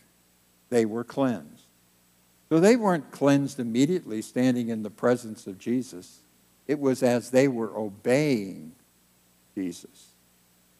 they 0.70 0.86
were 0.86 1.04
cleansed. 1.04 1.66
So 2.48 2.62
they 2.62 2.78
weren't 2.78 3.12
cleansed 3.12 3.60
immediately 3.60 4.22
standing 4.22 4.70
in 4.70 4.84
the 4.84 4.90
presence 4.90 5.48
of 5.48 5.60
Jesus. 5.60 6.20
It 6.66 6.80
was 6.80 7.04
as 7.04 7.32
they 7.32 7.50
were 7.50 7.78
obeying 7.78 8.72
Jesus 9.54 10.14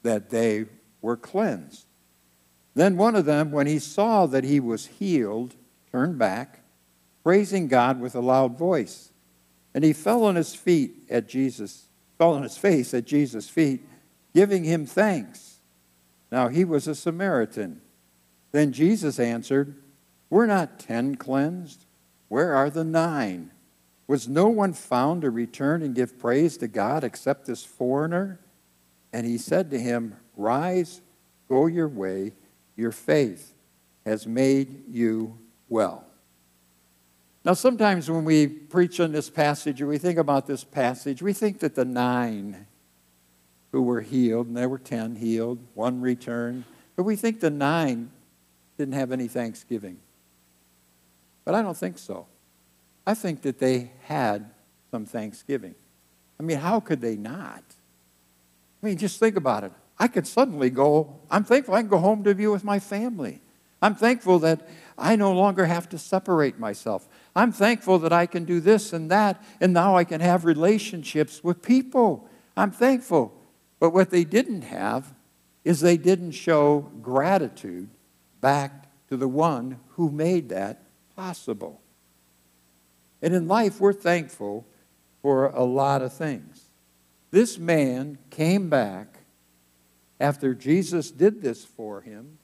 that 0.02 0.30
they 0.30 0.68
were 1.02 1.18
cleansed. 1.18 1.86
Then 2.74 2.96
one 2.96 3.18
of 3.18 3.26
them, 3.26 3.52
when 3.52 3.68
he 3.68 3.80
saw 3.80 4.28
that 4.28 4.46
he 4.46 4.62
was 4.62 4.86
healed, 4.86 5.56
turned 5.92 6.18
back, 6.18 6.62
praising 7.22 7.68
God 7.68 8.00
with 8.00 8.16
a 8.16 8.22
loud 8.22 8.58
voice. 8.58 9.12
And 9.74 9.84
he 9.84 9.92
fell 9.92 10.24
on 10.24 10.36
his 10.36 10.56
feet 10.56 11.04
at 11.10 11.28
Jesus, 11.28 11.88
fell 12.18 12.34
on 12.34 12.44
his 12.44 12.58
face 12.58 12.94
at 12.94 13.04
Jesus' 13.04 13.50
feet, 13.50 13.86
giving 14.34 14.64
him 14.64 14.86
thanks. 14.86 15.53
Now 16.34 16.48
he 16.48 16.66
was 16.66 16.88
a 16.88 16.96
Samaritan. 16.96 17.80
Then 18.54 18.72
Jesus 18.72 19.20
answered, 19.20 19.76
We're 20.32 20.48
not 20.48 20.80
ten 20.80 21.14
cleansed. 21.14 21.86
Where 22.28 22.56
are 22.56 22.72
the 22.72 22.84
nine? 22.84 23.52
Was 24.08 24.28
no 24.28 24.48
one 24.48 24.74
found 24.74 25.22
to 25.22 25.30
return 25.30 25.84
and 25.84 25.94
give 25.94 26.18
praise 26.18 26.58
to 26.58 26.68
God 26.68 27.04
except 27.04 27.46
this 27.46 27.64
foreigner? 27.64 28.40
And 29.14 29.28
he 29.28 29.38
said 29.38 29.70
to 29.70 29.80
him, 29.80 30.16
Rise, 30.36 31.02
go 31.48 31.68
your 31.68 31.88
way, 31.88 32.34
your 32.76 32.92
faith 32.92 33.54
has 34.04 34.26
made 34.26 34.86
you 34.90 35.38
well. 35.70 36.04
Now, 37.46 37.54
sometimes 37.54 38.10
when 38.10 38.26
we 38.26 38.48
preach 38.48 39.00
on 39.00 39.12
this 39.12 39.30
passage 39.30 39.84
or 39.84 39.86
we 39.86 40.00
think 40.00 40.18
about 40.18 40.48
this 40.48 40.64
passage, 40.64 41.22
we 41.22 41.34
think 41.34 41.60
that 41.60 41.76
the 41.76 41.86
nine 41.86 42.66
who 43.74 43.82
were 43.82 44.02
healed, 44.02 44.48
and 44.48 44.56
there 44.56 44.70
were 44.70 44.78
ten 44.78 45.16
healed, 45.16 45.58
one 45.74 46.00
returned, 46.00 46.64
but 46.96 47.04
we 47.04 47.16
think 47.18 47.42
the 47.42 47.50
nine 47.50 48.12
didn't 48.78 48.94
have 48.94 49.12
any 49.12 49.28
thanksgiving. 49.28 49.98
But 51.44 51.56
I 51.56 51.62
don't 51.62 51.76
think 51.76 51.98
so. 51.98 52.28
I 53.06 53.16
think 53.16 53.42
that 53.42 53.60
they 53.60 53.92
had 54.04 54.52
some 54.92 55.06
thanksgiving. 55.06 55.74
I 56.40 56.44
mean, 56.44 56.60
how 56.60 56.80
could 56.80 57.02
they 57.02 57.16
not? 57.16 57.64
I 58.82 58.86
mean, 58.86 58.98
just 58.98 59.20
think 59.20 59.36
about 59.36 59.64
it. 59.64 59.72
I 59.98 60.08
could 60.08 60.28
suddenly 60.28 60.70
go, 60.70 61.16
I'm 61.32 61.44
thankful 61.44 61.74
I 61.74 61.82
can 61.82 61.90
go 61.90 61.98
home 61.98 62.24
to 62.26 62.36
be 62.36 62.46
with 62.46 62.64
my 62.64 62.80
family. 62.80 63.42
I'm 63.82 63.96
thankful 63.96 64.38
that 64.40 64.68
I 65.00 65.16
no 65.16 65.34
longer 65.34 65.66
have 65.66 65.90
to 65.90 65.98
separate 65.98 66.60
myself. 66.60 67.08
I'm 67.36 67.52
thankful 67.52 67.98
that 68.00 68.14
I 68.14 68.28
can 68.28 68.46
do 68.46 68.60
this 68.60 68.94
and 68.94 69.10
that, 69.10 69.44
and 69.60 69.74
now 69.74 69.98
I 69.98 70.04
can 70.04 70.22
have 70.22 70.46
relationships 70.46 71.44
with 71.44 71.64
people. 71.64 72.30
I'm 72.56 72.72
thankful. 72.72 73.34
But 73.84 73.92
what 73.92 74.12
they 74.12 74.24
didn't 74.24 74.62
have 74.62 75.14
is 75.66 75.82
they 75.82 75.98
didn't 75.98 76.32
show 76.32 76.90
gratitude 77.02 77.90
back 78.40 78.88
to 79.10 79.18
the 79.18 79.28
one 79.28 79.78
who 79.96 80.10
made 80.10 80.48
that 80.48 80.86
possible. 81.18 81.82
And 83.22 83.34
in 83.34 83.50
life, 83.50 83.82
we're 83.82 83.92
thankful 83.92 84.66
for 85.22 85.48
a 85.48 85.66
lot 85.66 86.02
of 86.02 86.14
things. 86.14 86.70
This 87.32 87.58
man 87.58 88.20
came 88.30 88.70
back 88.70 89.18
after 90.18 90.54
Jesus 90.54 91.12
did 91.12 91.42
this 91.42 91.66
for 91.66 92.00
him. 92.00 92.38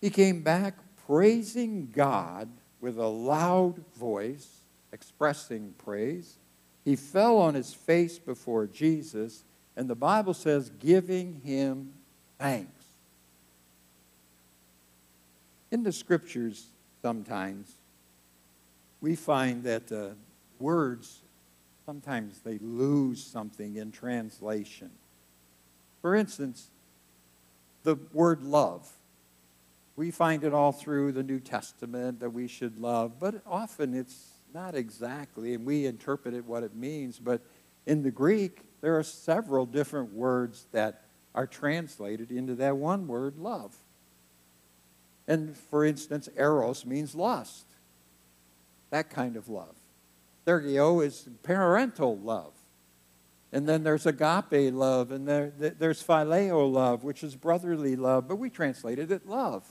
He 0.00 0.10
came 0.10 0.42
back 0.42 0.76
praising 1.06 1.88
God 1.92 2.48
with 2.80 2.98
a 2.98 3.06
loud 3.06 3.84
voice, 3.94 4.62
expressing 4.92 5.72
praise. 5.78 6.38
He 6.84 6.96
fell 6.96 7.36
on 7.38 7.54
his 7.54 7.72
face 7.72 8.18
before 8.18 8.66
Jesus, 8.66 9.44
and 9.76 9.88
the 9.88 9.94
Bible 9.94 10.34
says, 10.34 10.70
giving 10.80 11.40
him 11.44 11.92
thanks. 12.38 12.84
In 15.70 15.82
the 15.82 15.92
scriptures, 15.92 16.66
sometimes, 17.02 17.72
we 19.00 19.14
find 19.14 19.64
that 19.64 19.90
uh, 19.90 20.08
words 20.58 21.20
sometimes 21.86 22.40
they 22.44 22.58
lose 22.58 23.22
something 23.22 23.76
in 23.76 23.90
translation. 23.90 24.90
For 26.02 26.14
instance, 26.14 26.68
the 27.82 27.96
word 28.12 28.42
love. 28.42 28.88
We 29.96 30.10
find 30.10 30.44
it 30.44 30.54
all 30.54 30.72
through 30.72 31.12
the 31.12 31.22
New 31.22 31.40
Testament 31.40 32.20
that 32.20 32.30
we 32.30 32.46
should 32.46 32.78
love, 32.80 33.18
but 33.18 33.42
often 33.46 33.94
it's 33.94 34.30
not 34.54 34.74
exactly, 34.74 35.54
and 35.54 35.64
we 35.64 35.86
interpret 35.86 36.34
it 36.34 36.44
what 36.44 36.62
it 36.62 36.74
means. 36.74 37.18
But 37.18 37.40
in 37.86 38.02
the 38.02 38.10
Greek, 38.10 38.62
there 38.80 38.98
are 38.98 39.02
several 39.02 39.66
different 39.66 40.12
words 40.12 40.66
that 40.72 41.04
are 41.34 41.46
translated 41.46 42.30
into 42.30 42.54
that 42.56 42.76
one 42.76 43.06
word, 43.06 43.38
love. 43.38 43.76
And 45.28 45.56
for 45.56 45.84
instance, 45.84 46.28
eros 46.36 46.84
means 46.84 47.14
lust 47.14 47.66
that 48.90 49.10
kind 49.10 49.36
of 49.36 49.48
love. 49.48 49.76
storge 50.46 51.04
is 51.04 51.28
parental 51.42 52.18
love. 52.18 52.52
And 53.52 53.68
then 53.68 53.82
there's 53.82 54.06
agape 54.06 54.72
love, 54.72 55.10
and 55.10 55.26
there, 55.26 55.52
there's 55.56 56.02
phileo 56.02 56.70
love, 56.70 57.02
which 57.02 57.24
is 57.24 57.34
brotherly 57.34 57.96
love, 57.96 58.28
but 58.28 58.36
we 58.36 58.48
translated 58.48 59.10
it 59.10 59.26
love. 59.26 59.64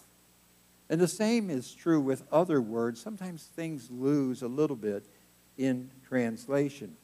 And 0.89 1.00
the 1.00 1.08
same 1.08 1.50
is 1.50 1.74
true 1.74 2.01
with 2.01 2.24
other 2.32 2.62
words. 2.62 3.01
Sometimes 3.01 3.44
things 3.44 3.89
lose 3.89 4.42
a 4.42 4.48
little 4.48 4.75
bit 4.75 5.06
in 5.58 5.92
translation. 6.06 6.98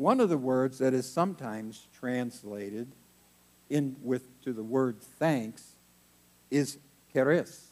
One 0.00 0.20
of 0.20 0.30
the 0.30 0.38
words 0.38 0.78
that 0.78 0.94
is 0.94 1.06
sometimes 1.06 1.86
translated 1.92 2.88
in 3.68 3.96
with 4.02 4.40
to 4.42 4.52
the 4.52 4.62
word 4.62 5.00
thanks 5.00 5.76
is 6.50 6.78
charis 7.12 7.70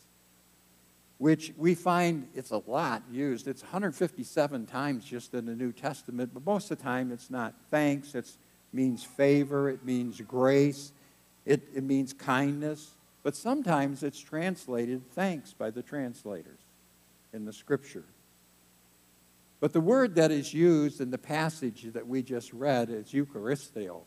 which 1.19 1.53
we 1.57 1.75
find 1.75 2.29
it's 2.35 2.53
a 2.53 2.63
lot 2.67 3.03
used. 3.11 3.49
It's 3.49 3.63
157 3.63 4.67
times 4.67 5.05
just 5.05 5.35
in 5.35 5.47
the 5.47 5.55
New 5.55 5.73
Testament, 5.73 6.31
but 6.33 6.47
most 6.47 6.71
of 6.71 6.79
the 6.79 6.85
time 6.85 7.11
it's 7.11 7.29
not 7.29 7.55
thanks, 7.71 8.15
it 8.15 8.31
means 8.73 9.03
favor, 9.03 9.69
it 9.69 9.85
means 9.85 10.21
grace, 10.21 10.93
it, 11.45 11.63
it 11.75 11.83
means 11.83 12.13
kindness. 12.13 12.93
But 13.25 13.35
sometimes 13.35 14.05
it's 14.05 14.21
translated 14.21 15.03
thanks 15.11 15.53
by 15.53 15.71
the 15.71 15.83
translators 15.83 16.61
in 17.33 17.45
the 17.45 17.53
scripture. 17.53 18.05
But 19.61 19.73
the 19.73 19.81
word 19.81 20.15
that 20.15 20.31
is 20.31 20.55
used 20.55 21.01
in 21.01 21.11
the 21.11 21.19
passage 21.19 21.93
that 21.93 22.07
we 22.07 22.23
just 22.23 22.53
read 22.53 22.91
is 22.91 23.13
Eucharisteo, 23.13 24.03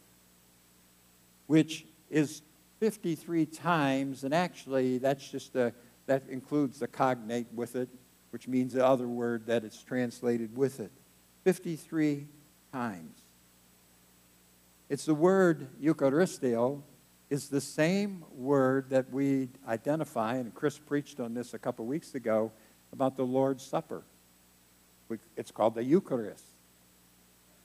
which 1.48 1.86
is 2.10 2.42
53 2.80 3.46
times, 3.46 4.24
and 4.24 4.34
actually 4.34 4.98
that's 4.98 5.28
just 5.28 5.56
a, 5.56 5.74
that 6.06 6.24
includes 6.30 6.80
the 6.80 6.88
cognate 6.88 7.48
with 7.54 7.76
it, 7.76 7.90
which 8.32 8.48
means 8.48 8.74
the 8.74 8.86
other 8.86 9.08
word 9.08 9.46
that 9.48 9.66
it's 9.66 9.84
translated 9.84 10.56
with 10.56 10.80
it. 10.80 10.92
53 11.44 12.28
times. 12.72 13.20
It's 14.90 15.06
the 15.06 15.16
word 15.16 15.68
Eucharisteo 15.82 16.82
is 17.30 17.50
the 17.50 17.62
same 17.62 18.26
word 18.36 18.90
that 18.90 19.10
we 19.12 19.50
identify, 19.68 20.36
and 20.36 20.54
Chris 20.54 20.78
preached 20.78 21.20
on 21.20 21.34
this 21.34 21.54
a 21.54 21.60
couple 21.60 21.86
weeks 21.86 22.16
ago 22.16 22.52
about 22.92 23.16
the 23.16 23.24
Lord's 23.24 23.66
Supper. 23.66 24.04
It's 25.36 25.52
called 25.52 25.76
the 25.76 25.84
Eucharist. 25.84 26.46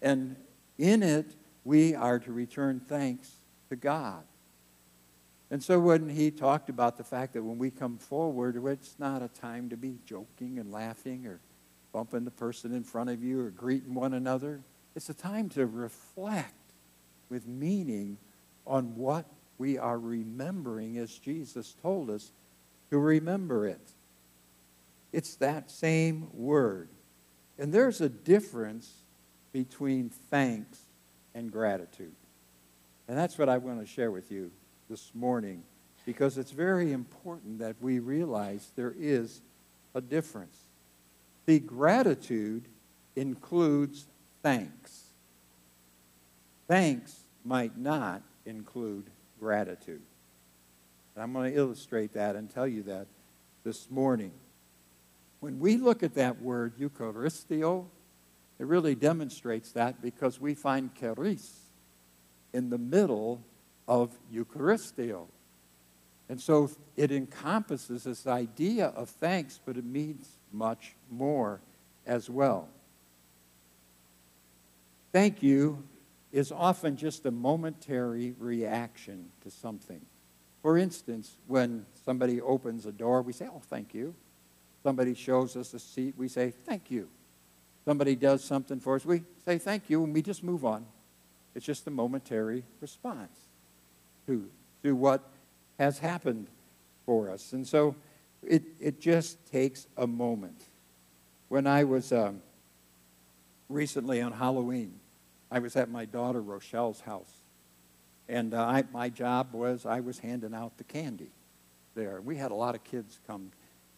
And 0.02 0.36
in 0.78 1.02
it, 1.02 1.34
we 1.64 1.94
are 1.94 2.18
to 2.18 2.32
return 2.32 2.80
thanks 2.80 3.30
to 3.70 3.76
God. 3.76 4.22
And 5.50 5.62
so 5.62 5.78
when 5.78 6.08
he 6.08 6.30
talked 6.30 6.68
about 6.68 6.96
the 6.96 7.04
fact 7.04 7.34
that 7.34 7.42
when 7.42 7.58
we 7.58 7.70
come 7.70 7.98
forward, 7.98 8.60
it's 8.66 8.96
not 8.98 9.22
a 9.22 9.28
time 9.28 9.68
to 9.70 9.76
be 9.76 9.98
joking 10.04 10.58
and 10.58 10.72
laughing 10.72 11.26
or 11.26 11.40
bumping 11.92 12.24
the 12.24 12.30
person 12.30 12.74
in 12.74 12.82
front 12.82 13.10
of 13.10 13.22
you 13.22 13.40
or 13.40 13.50
greeting 13.50 13.94
one 13.94 14.14
another. 14.14 14.60
It's 14.94 15.08
a 15.08 15.14
time 15.14 15.48
to 15.50 15.66
reflect 15.66 16.52
with 17.28 17.46
meaning 17.46 18.18
on 18.66 18.96
what 18.96 19.26
we 19.58 19.78
are 19.78 19.98
remembering 19.98 20.98
as 20.98 21.16
Jesus 21.16 21.74
told 21.80 22.10
us 22.10 22.32
to 22.90 22.98
remember 22.98 23.66
it. 23.66 23.92
It's 25.12 25.36
that 25.36 25.70
same 25.70 26.28
word. 26.32 26.88
And 27.58 27.72
there's 27.72 28.00
a 28.00 28.08
difference 28.08 28.92
between 29.52 30.10
thanks 30.10 30.78
and 31.34 31.50
gratitude. 31.50 32.12
And 33.08 33.16
that's 33.16 33.38
what 33.38 33.48
I 33.48 33.58
want 33.58 33.80
to 33.80 33.86
share 33.86 34.10
with 34.10 34.30
you 34.30 34.50
this 34.90 35.12
morning 35.14 35.62
because 36.04 36.38
it's 36.38 36.50
very 36.52 36.92
important 36.92 37.58
that 37.58 37.76
we 37.80 37.98
realize 37.98 38.72
there 38.76 38.94
is 38.96 39.40
a 39.94 40.00
difference. 40.00 40.56
The 41.46 41.58
gratitude 41.58 42.64
includes 43.16 44.06
thanks. 44.42 45.04
Thanks 46.68 47.20
might 47.44 47.76
not 47.78 48.22
include 48.44 49.04
gratitude. 49.40 50.02
And 51.14 51.22
I'm 51.22 51.32
going 51.32 51.52
to 51.52 51.58
illustrate 51.58 52.12
that 52.14 52.36
and 52.36 52.50
tell 52.50 52.66
you 52.66 52.82
that 52.84 53.06
this 53.64 53.90
morning. 53.90 54.32
When 55.40 55.58
we 55.58 55.76
look 55.76 56.02
at 56.02 56.14
that 56.14 56.40
word, 56.40 56.78
Eucharisteo, 56.78 57.86
it 58.58 58.66
really 58.66 58.94
demonstrates 58.94 59.72
that 59.72 60.00
because 60.00 60.40
we 60.40 60.54
find 60.54 60.94
charis 60.94 61.52
in 62.52 62.70
the 62.70 62.78
middle 62.78 63.42
of 63.86 64.10
Eucharisteo. 64.32 65.26
And 66.28 66.40
so 66.40 66.70
it 66.96 67.12
encompasses 67.12 68.04
this 68.04 68.26
idea 68.26 68.86
of 68.86 69.08
thanks, 69.08 69.60
but 69.64 69.76
it 69.76 69.84
means 69.84 70.38
much 70.52 70.94
more 71.10 71.60
as 72.06 72.28
well. 72.28 72.68
Thank 75.12 75.42
you 75.42 75.84
is 76.32 76.50
often 76.50 76.96
just 76.96 77.24
a 77.26 77.30
momentary 77.30 78.34
reaction 78.38 79.30
to 79.42 79.50
something. 79.50 80.00
For 80.62 80.76
instance, 80.76 81.36
when 81.46 81.86
somebody 82.04 82.40
opens 82.40 82.86
a 82.86 82.92
door, 82.92 83.22
we 83.22 83.32
say, 83.32 83.46
Oh, 83.46 83.62
thank 83.70 83.94
you. 83.94 84.14
Somebody 84.86 85.14
shows 85.14 85.56
us 85.56 85.74
a 85.74 85.80
seat, 85.80 86.14
we 86.16 86.28
say, 86.28 86.52
Thank 86.64 86.92
you. 86.92 87.08
Somebody 87.84 88.14
does 88.14 88.44
something 88.44 88.78
for 88.78 88.94
us, 88.94 89.04
we 89.04 89.24
say, 89.44 89.58
Thank 89.58 89.90
you, 89.90 90.04
and 90.04 90.14
we 90.14 90.22
just 90.22 90.44
move 90.44 90.64
on. 90.64 90.86
It's 91.56 91.66
just 91.66 91.88
a 91.88 91.90
momentary 91.90 92.62
response 92.80 93.36
to, 94.28 94.48
to 94.84 94.94
what 94.94 95.28
has 95.76 95.98
happened 95.98 96.46
for 97.04 97.28
us. 97.28 97.52
And 97.52 97.66
so 97.66 97.96
it, 98.46 98.62
it 98.78 99.00
just 99.00 99.44
takes 99.50 99.88
a 99.96 100.06
moment. 100.06 100.62
When 101.48 101.66
I 101.66 101.82
was 101.82 102.12
um, 102.12 102.40
recently 103.68 104.22
on 104.22 104.30
Halloween, 104.30 105.00
I 105.50 105.58
was 105.58 105.74
at 105.74 105.90
my 105.90 106.04
daughter 106.04 106.40
Rochelle's 106.40 107.00
house. 107.00 107.40
And 108.28 108.54
uh, 108.54 108.62
I, 108.62 108.84
my 108.92 109.08
job 109.08 109.48
was 109.52 109.84
I 109.84 109.98
was 109.98 110.20
handing 110.20 110.54
out 110.54 110.78
the 110.78 110.84
candy 110.84 111.32
there. 111.96 112.20
We 112.20 112.36
had 112.36 112.52
a 112.52 112.54
lot 112.54 112.76
of 112.76 112.84
kids 112.84 113.18
come 113.26 113.50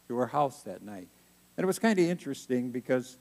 to 0.08 0.18
our 0.18 0.26
house 0.26 0.62
that 0.62 0.82
night. 0.82 1.08
And 1.56 1.64
it 1.64 1.66
was 1.66 1.78
kind 1.78 1.98
of 1.98 2.04
interesting 2.04 2.70
because 2.70 3.18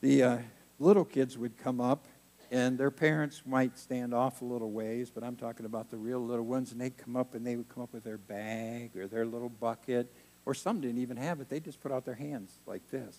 the 0.00 0.22
uh, 0.22 0.38
little 0.78 1.04
kids 1.04 1.38
would 1.38 1.56
come 1.58 1.80
up 1.80 2.06
and 2.52 2.76
their 2.76 2.90
parents 2.90 3.42
might 3.46 3.78
stand 3.78 4.12
off 4.12 4.42
a 4.42 4.44
little 4.44 4.70
ways, 4.70 5.10
but 5.10 5.24
I'm 5.24 5.36
talking 5.36 5.64
about 5.64 5.90
the 5.90 5.96
real 5.96 6.20
little 6.20 6.44
ones, 6.44 6.70
and 6.70 6.78
they'd 6.78 6.98
come 6.98 7.16
up 7.16 7.34
and 7.34 7.46
they 7.46 7.56
would 7.56 7.70
come 7.70 7.82
up 7.82 7.94
with 7.94 8.04
their 8.04 8.18
bag 8.18 8.94
or 8.94 9.06
their 9.06 9.24
little 9.24 9.48
bucket, 9.48 10.12
or 10.44 10.52
some 10.52 10.82
didn't 10.82 10.98
even 10.98 11.16
have 11.16 11.40
it. 11.40 11.48
They 11.48 11.60
just 11.60 11.80
put 11.80 11.92
out 11.92 12.04
their 12.04 12.14
hands 12.14 12.58
like 12.66 12.90
this. 12.90 13.16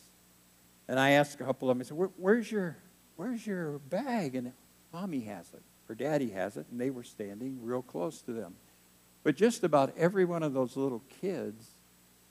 And 0.88 1.00
I 1.00 1.12
asked 1.12 1.42
a 1.42 1.44
couple 1.44 1.68
of 1.68 1.76
them, 1.76 1.84
I 1.84 1.88
said, 1.88 1.98
Where, 1.98 2.12
where's, 2.18 2.52
your, 2.52 2.78
where's 3.16 3.48
your 3.48 3.80
bag? 3.80 4.36
And 4.36 4.52
mommy 4.94 5.22
has 5.22 5.52
it, 5.52 5.64
or 5.90 5.96
daddy 5.96 6.30
has 6.30 6.56
it, 6.56 6.68
and 6.70 6.80
they 6.80 6.92
were 6.92 7.04
standing 7.04 7.58
real 7.64 7.82
close 7.82 8.22
to 8.22 8.34
them. 8.34 8.54
But 9.24 9.36
just 9.36 9.64
about 9.64 9.98
every 9.98 10.26
one 10.26 10.44
of 10.44 10.54
those 10.54 10.78
little 10.78 11.02
kids 11.22 11.73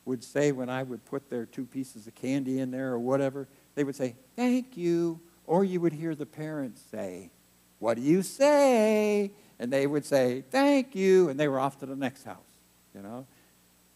would 0.05 0.25
say, 0.25 0.53
when 0.53 0.69
I 0.69 0.83
would 0.83 1.05
put 1.05 1.31
their 1.31 1.47
two 1.47 1.65
pieces 1.65 2.07
of 2.07 2.15
candy 2.15 2.59
in 2.59 2.71
there 2.71 2.93
or 2.93 2.99
whatever, 2.99 3.49
they 3.75 3.85
would 3.85 3.97
say, 3.97 4.17
Thank 4.37 4.77
you 4.77 5.21
or 5.47 5.65
you 5.65 5.81
would 5.81 5.93
hear 5.93 6.15
the 6.15 6.27
parents 6.27 6.83
say, 6.91 7.31
What 7.79 7.97
do 7.97 8.03
you 8.03 8.23
say? 8.23 9.33
And 9.59 9.73
they 9.73 9.87
would 9.87 10.05
say, 10.05 10.43
Thank 10.51 10.95
you. 10.95 11.29
And 11.29 11.39
they 11.39 11.49
were 11.49 11.61
off 11.61 11.79
to 11.79 11.87
the 11.87 11.97
next 11.97 12.25
house. 12.25 12.39
You 12.95 13.03
know? 13.03 13.27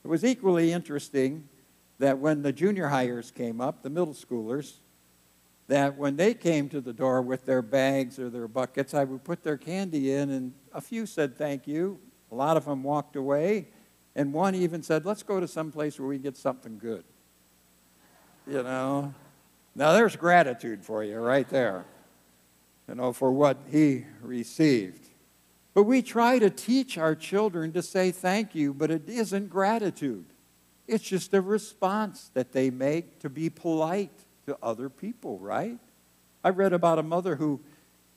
It 0.05 0.09
was 0.09 0.25
equally 0.25 0.73
interesting 0.73 1.49
that 1.99 2.19
when 2.19 2.43
the 2.43 2.53
junior 2.53 2.89
hires 2.89 3.31
came 3.31 3.61
up, 3.61 3.83
the 3.83 3.91
middle 3.91 4.15
schoolers, 4.15 4.75
that 5.69 5.97
when 5.97 6.17
they 6.17 6.35
came 6.35 6.69
to 6.69 6.81
the 6.81 6.93
door 6.93 7.23
with 7.23 7.45
their 7.45 7.63
bags 7.63 8.19
or 8.19 8.31
their 8.31 8.47
buckets, 8.47 8.95
I 8.95 9.05
would 9.05 9.25
put 9.25 9.43
their 9.43 9.57
candy 9.57 10.13
in, 10.13 10.31
and 10.31 10.53
a 10.73 10.81
few 10.81 11.07
said 11.07 11.37
thank 11.37 11.67
you. 11.67 11.99
A 12.31 12.35
lot 12.35 12.57
of 12.57 12.67
them 12.67 12.83
walked 12.83 13.17
away, 13.17 13.69
and 14.17 14.33
one 14.33 14.55
even 14.55 14.83
said, 14.83 15.05
Let's 15.05 15.23
go 15.23 15.39
to 15.39 15.47
some 15.47 15.71
place 15.71 16.01
where 16.01 16.09
we 16.09 16.19
get 16.19 16.37
something 16.37 16.79
good. 16.79 17.05
You 18.49 18.63
know? 18.65 19.15
Now, 19.77 19.93
there's 19.93 20.17
gratitude 20.17 20.83
for 20.83 21.05
you 21.05 21.19
right 21.19 21.49
there, 21.51 21.85
you 22.89 22.95
know, 22.95 23.13
for 23.13 23.31
what 23.31 23.59
he 23.71 24.07
received. 24.23 25.11
But 25.75 25.83
we 25.83 26.01
try 26.01 26.39
to 26.39 26.49
teach 26.49 26.97
our 26.97 27.15
children 27.15 27.73
to 27.73 27.83
say 27.83 28.11
thank 28.11 28.55
you, 28.55 28.73
but 28.73 28.91
it 28.91 29.07
isn't 29.07 29.51
gratitude. 29.51 30.25
It's 30.89 31.05
just 31.05 31.35
a 31.35 31.43
response 31.43 32.31
that 32.33 32.53
they 32.53 32.71
make 32.71 33.19
to 33.19 33.29
be 33.29 33.51
polite 33.51 34.25
to 34.47 34.57
other 34.63 34.89
people, 34.89 35.39
right? 35.39 35.79
I 36.43 36.49
read 36.51 36.73
about 36.73 36.99
a 36.99 37.03
mother 37.03 37.37
who 37.37 37.61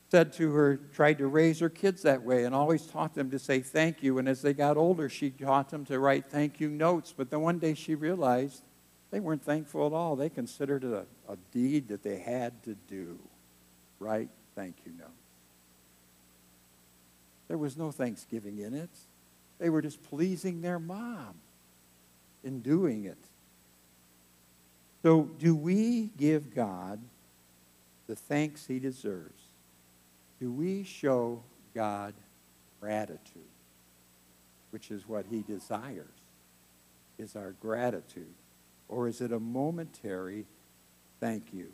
said 0.09 0.33
to 0.33 0.51
her, 0.53 0.77
tried 0.93 1.19
to 1.19 1.27
raise 1.27 1.59
her 1.59 1.69
kids 1.69 2.01
that 2.01 2.23
way 2.23 2.43
and 2.43 2.55
always 2.55 2.85
taught 2.85 3.13
them 3.13 3.29
to 3.29 3.37
say 3.37 3.59
thank 3.59 4.01
you. 4.01 4.17
And 4.17 4.27
as 4.27 4.41
they 4.41 4.53
got 4.53 4.75
older, 4.75 5.07
she 5.07 5.29
taught 5.29 5.69
them 5.69 5.85
to 5.85 5.99
write 5.99 6.25
thank 6.29 6.59
you 6.59 6.69
notes. 6.69 7.13
But 7.15 7.29
then 7.29 7.41
one 7.41 7.59
day 7.59 7.75
she 7.75 7.93
realized 7.93 8.63
they 9.11 9.19
weren't 9.19 9.43
thankful 9.43 9.85
at 9.85 9.93
all. 9.93 10.15
They 10.15 10.29
considered 10.29 10.83
it 10.83 10.93
a, 10.93 11.31
a 11.31 11.37
deed 11.51 11.89
that 11.89 12.03
they 12.03 12.19
had 12.19 12.63
to 12.63 12.75
do. 12.87 13.19
Right? 13.99 14.29
Thank 14.55 14.77
you, 14.85 14.93
no. 14.97 15.05
There 17.47 17.57
was 17.57 17.77
no 17.77 17.91
thanksgiving 17.91 18.59
in 18.59 18.73
it. 18.73 18.89
They 19.59 19.69
were 19.69 19.81
just 19.81 20.01
pleasing 20.03 20.61
their 20.61 20.79
mom 20.79 21.35
in 22.43 22.61
doing 22.61 23.05
it. 23.05 23.17
So, 25.03 25.29
do 25.37 25.55
we 25.55 26.11
give 26.17 26.53
God 26.53 26.99
the 28.07 28.15
thanks 28.15 28.65
he 28.65 28.79
deserves? 28.79 29.48
Do 30.39 30.51
we 30.51 30.83
show 30.83 31.43
God 31.75 32.13
gratitude, 32.79 33.43
which 34.71 34.91
is 34.91 35.07
what 35.07 35.25
he 35.29 35.41
desires, 35.41 36.07
is 37.17 37.35
our 37.35 37.51
gratitude? 37.61 38.33
Or 38.87 39.07
is 39.07 39.21
it 39.21 39.31
a 39.31 39.39
momentary 39.39 40.45
thank 41.19 41.53
you? 41.53 41.71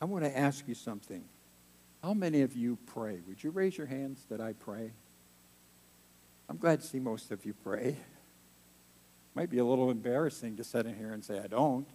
I 0.00 0.06
want 0.06 0.24
to 0.24 0.36
ask 0.36 0.66
you 0.66 0.74
something. 0.74 1.24
How 2.02 2.14
many 2.14 2.40
of 2.40 2.56
you 2.56 2.78
pray? 2.86 3.18
Would 3.28 3.44
you 3.44 3.50
raise 3.50 3.76
your 3.76 3.86
hands 3.86 4.24
that 4.30 4.40
I 4.40 4.54
pray? 4.54 4.92
I'm 6.48 6.56
glad 6.56 6.80
to 6.80 6.86
see 6.86 6.98
most 6.98 7.30
of 7.30 7.44
you 7.44 7.52
pray. 7.52 7.96
Might 9.34 9.50
be 9.50 9.58
a 9.58 9.64
little 9.64 9.90
embarrassing 9.90 10.56
to 10.56 10.64
sit 10.64 10.86
in 10.86 10.96
here 10.96 11.12
and 11.12 11.24
say, 11.24 11.38
I 11.38 11.46
don't 11.46 11.86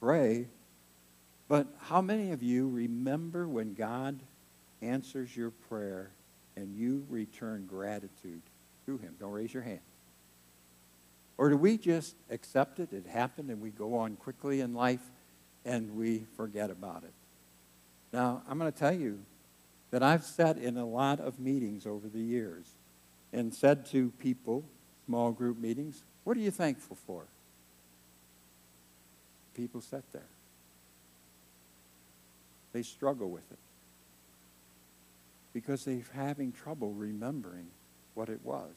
pray. 0.00 0.48
But 1.48 1.66
how 1.78 2.00
many 2.00 2.32
of 2.32 2.42
you 2.42 2.68
remember 2.68 3.46
when 3.46 3.74
God 3.74 4.18
answers 4.82 5.36
your 5.36 5.50
prayer 5.50 6.10
and 6.56 6.74
you 6.74 7.06
return 7.08 7.66
gratitude 7.66 8.42
to 8.86 8.98
Him? 8.98 9.14
Don't 9.20 9.32
raise 9.32 9.54
your 9.54 9.62
hand. 9.62 9.80
Or 11.38 11.50
do 11.50 11.56
we 11.56 11.76
just 11.78 12.16
accept 12.30 12.80
it, 12.80 12.92
it 12.92 13.06
happened, 13.06 13.50
and 13.50 13.60
we 13.60 13.70
go 13.70 13.96
on 13.96 14.16
quickly 14.16 14.60
in 14.60 14.74
life 14.74 15.02
and 15.64 15.96
we 15.96 16.24
forget 16.36 16.70
about 16.70 17.04
it? 17.04 17.12
Now, 18.12 18.42
I'm 18.48 18.58
going 18.58 18.72
to 18.72 18.78
tell 18.78 18.94
you 18.94 19.18
that 19.90 20.02
I've 20.02 20.24
sat 20.24 20.56
in 20.56 20.76
a 20.76 20.86
lot 20.86 21.20
of 21.20 21.38
meetings 21.38 21.86
over 21.86 22.08
the 22.08 22.20
years 22.20 22.66
and 23.32 23.54
said 23.54 23.86
to 23.86 24.10
people, 24.18 24.64
small 25.06 25.30
group 25.30 25.58
meetings, 25.58 26.02
what 26.24 26.36
are 26.36 26.40
you 26.40 26.50
thankful 26.50 26.96
for? 27.06 27.24
People 29.54 29.80
sat 29.80 30.02
there. 30.12 30.26
They 32.76 32.82
struggle 32.82 33.30
with 33.30 33.50
it 33.50 33.58
because 35.54 35.86
they're 35.86 36.02
having 36.12 36.52
trouble 36.52 36.92
remembering 36.92 37.68
what 38.12 38.28
it 38.28 38.40
was 38.44 38.70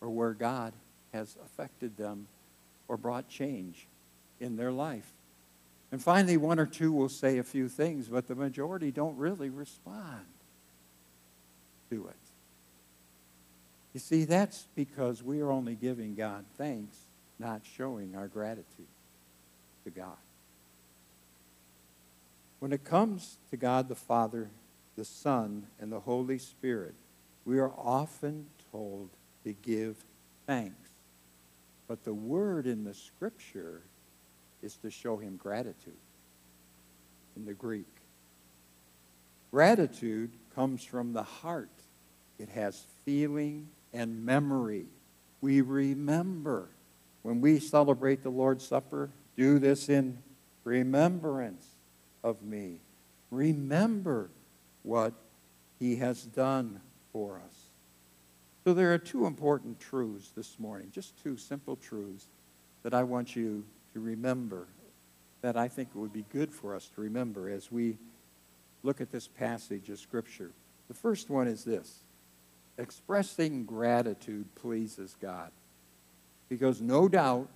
or 0.00 0.10
where 0.10 0.32
God 0.32 0.72
has 1.12 1.36
affected 1.44 1.96
them 1.96 2.26
or 2.88 2.96
brought 2.96 3.28
change 3.28 3.86
in 4.40 4.56
their 4.56 4.72
life. 4.72 5.08
And 5.92 6.02
finally, 6.02 6.36
one 6.36 6.58
or 6.58 6.66
two 6.66 6.90
will 6.90 7.08
say 7.08 7.38
a 7.38 7.44
few 7.44 7.68
things, 7.68 8.08
but 8.08 8.26
the 8.26 8.34
majority 8.34 8.90
don't 8.90 9.16
really 9.16 9.50
respond 9.50 10.26
to 11.90 12.08
it. 12.08 12.16
You 13.94 14.00
see, 14.00 14.24
that's 14.24 14.66
because 14.74 15.22
we 15.22 15.38
are 15.42 15.52
only 15.52 15.76
giving 15.76 16.16
God 16.16 16.44
thanks, 16.56 16.96
not 17.38 17.60
showing 17.76 18.16
our 18.16 18.26
gratitude 18.26 18.88
to 19.84 19.90
God. 19.90 20.16
When 22.58 22.72
it 22.72 22.84
comes 22.84 23.38
to 23.50 23.56
God 23.56 23.88
the 23.88 23.94
Father, 23.94 24.50
the 24.96 25.04
Son, 25.04 25.66
and 25.80 25.92
the 25.92 26.00
Holy 26.00 26.38
Spirit, 26.38 26.94
we 27.44 27.58
are 27.58 27.72
often 27.78 28.46
told 28.72 29.10
to 29.44 29.52
give 29.52 29.96
thanks. 30.46 30.90
But 31.86 32.04
the 32.04 32.14
word 32.14 32.66
in 32.66 32.84
the 32.84 32.94
scripture 32.94 33.82
is 34.60 34.74
to 34.76 34.90
show 34.90 35.16
him 35.16 35.36
gratitude 35.36 35.94
in 37.36 37.46
the 37.46 37.54
Greek. 37.54 37.86
Gratitude 39.52 40.30
comes 40.54 40.82
from 40.84 41.12
the 41.12 41.22
heart, 41.22 41.70
it 42.38 42.48
has 42.50 42.84
feeling 43.04 43.68
and 43.94 44.24
memory. 44.24 44.86
We 45.40 45.60
remember. 45.60 46.68
When 47.22 47.40
we 47.40 47.60
celebrate 47.60 48.22
the 48.22 48.30
Lord's 48.30 48.66
Supper, 48.66 49.10
do 49.36 49.58
this 49.58 49.88
in 49.88 50.18
remembrance 50.64 51.64
of 52.22 52.42
me. 52.42 52.80
Remember 53.30 54.30
what 54.82 55.12
he 55.78 55.96
has 55.96 56.22
done 56.22 56.80
for 57.12 57.40
us. 57.44 57.54
So 58.64 58.74
there 58.74 58.92
are 58.92 58.98
two 58.98 59.26
important 59.26 59.80
truths 59.80 60.30
this 60.36 60.58
morning, 60.58 60.90
just 60.92 61.22
two 61.22 61.36
simple 61.36 61.76
truths 61.76 62.26
that 62.82 62.94
I 62.94 63.02
want 63.02 63.34
you 63.34 63.64
to 63.94 64.00
remember 64.00 64.66
that 65.40 65.56
I 65.56 65.68
think 65.68 65.90
it 65.94 65.98
would 65.98 66.12
be 66.12 66.24
good 66.32 66.52
for 66.52 66.74
us 66.74 66.90
to 66.94 67.00
remember 67.00 67.48
as 67.48 67.70
we 67.70 67.96
look 68.82 69.00
at 69.00 69.10
this 69.10 69.28
passage 69.28 69.88
of 69.88 69.98
Scripture. 69.98 70.50
The 70.88 70.94
first 70.94 71.30
one 71.30 71.46
is 71.48 71.64
this 71.64 72.00
expressing 72.78 73.64
gratitude 73.64 74.46
pleases 74.54 75.16
God. 75.20 75.50
Because 76.48 76.80
no 76.80 77.08
doubt, 77.08 77.48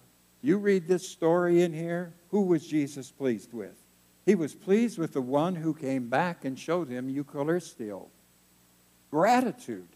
you 0.43 0.59
read 0.59 0.89
this 0.89 1.09
story 1.09 1.63
in 1.63 1.73
here, 1.73 2.13
who 2.31 2.43
was 2.43 2.67
Jesus 2.67 3.11
pleased 3.11 3.53
with? 3.53 3.82
He 4.25 4.35
was 4.35 4.55
pleased 4.55 4.99
with 4.99 5.13
the 5.13 5.23
one 5.23 5.57
who 5.57 5.75
came 5.75 6.09
back 6.09 6.45
and 6.45 6.59
showed 6.59 6.89
him 6.89 7.13
Eucharisteo. 7.13 8.07
Gratitude 9.11 9.89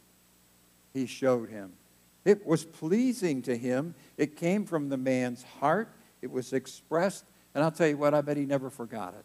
he 0.93 1.07
showed 1.07 1.49
him. 1.49 1.73
It 2.25 2.45
was 2.47 2.65
pleasing 2.65 3.43
to 3.43 3.57
him. 3.57 3.95
It 4.17 4.37
came 4.37 4.65
from 4.65 4.89
the 4.89 4.97
man's 4.97 5.45
heart. 5.61 5.89
It 6.23 6.31
was 6.31 6.53
expressed. 6.53 7.25
And 7.55 7.63
I'll 7.63 7.71
tell 7.71 7.87
you 7.87 7.97
what, 7.97 8.15
I 8.15 8.21
bet 8.21 8.37
he 8.37 8.47
never 8.47 8.69
forgot 8.69 9.15
it. 9.15 9.25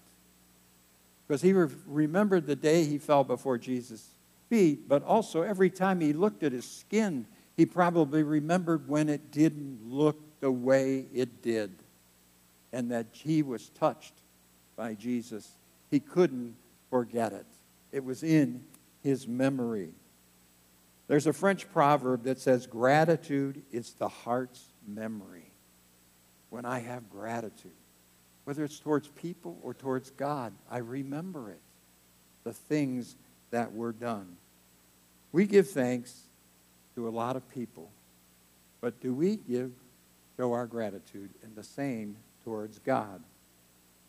Because 1.28 1.42
he 1.42 1.54
re- 1.54 1.74
remembered 1.88 2.46
the 2.46 2.56
day 2.56 2.84
he 2.84 2.98
fell 2.98 3.24
before 3.24 3.58
Jesus' 3.58 4.08
feet, 4.50 4.88
but 4.88 5.04
also 5.04 5.42
every 5.42 5.70
time 5.70 6.00
he 6.00 6.14
looked 6.14 6.44
at 6.44 6.52
his 6.52 6.70
skin, 6.70 7.26
he 7.58 7.66
probably 7.66 8.22
remembered 8.22 8.88
when 8.88 9.10
it 9.10 9.32
didn't 9.32 9.80
look 9.84 10.20
the 10.42 10.52
way 10.52 11.06
it 11.14 11.42
did 11.42 11.72
and 12.74 12.92
that 12.92 13.08
he 13.12 13.42
was 13.42 13.70
touched 13.70 14.14
by 14.76 14.94
Jesus. 14.94 15.50
He 15.90 16.00
couldn't 16.00 16.56
forget 16.90 17.34
it, 17.34 17.46
it 17.92 18.04
was 18.04 18.24
in 18.24 18.64
his 19.04 19.28
memory. 19.28 19.90
There's 21.08 21.28
a 21.28 21.34
French 21.34 21.70
proverb 21.74 22.24
that 22.24 22.40
says, 22.40 22.68
Gratitude 22.68 23.64
is 23.72 23.94
the 23.94 24.08
heart's 24.08 24.64
memory. 24.88 25.52
When 26.50 26.66
I 26.66 26.80
have 26.80 27.10
gratitude, 27.10 27.72
whether 28.46 28.64
it's 28.64 28.80
towards 28.80 29.08
people 29.10 29.58
or 29.62 29.74
towards 29.74 30.12
God, 30.12 30.54
I 30.70 30.78
remember 30.78 31.50
it, 31.50 31.60
the 32.44 32.54
things 32.54 33.16
that 33.52 33.74
were 33.74 33.92
done. 33.92 34.38
We 35.32 35.46
give 35.46 35.70
thanks 35.70 36.22
to 36.96 37.08
a 37.08 37.12
lot 37.12 37.36
of 37.36 37.50
people, 37.50 37.90
but 38.80 39.00
do 39.02 39.14
we 39.14 39.36
give, 39.36 39.72
show 40.38 40.54
our 40.54 40.66
gratitude 40.66 41.30
in 41.44 41.56
the 41.56 41.64
same 41.64 42.18
towards 42.44 42.80
God? 42.80 43.22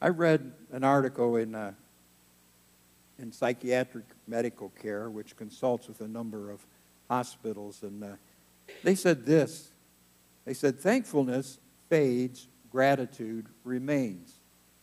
I 0.03 0.09
read 0.09 0.53
an 0.73 0.83
article 0.83 1.37
in, 1.37 1.55
uh, 1.55 1.75
in 3.21 3.31
psychiatric 3.31 4.05
medical 4.27 4.71
care, 4.71 5.09
which 5.09 5.37
consults 5.37 5.87
with 5.87 6.01
a 6.01 6.09
number 6.09 6.51
of 6.51 6.67
hospitals, 7.09 7.85
and 7.85 8.03
uh, 8.03 8.09
they 8.83 8.97
said 8.97 9.25
this. 9.25 9.71
They 10.45 10.55
said, 10.55 10.81
thankfulness 10.81 11.61
fades, 11.89 12.49
gratitude 12.69 13.47
remains. 13.63 14.41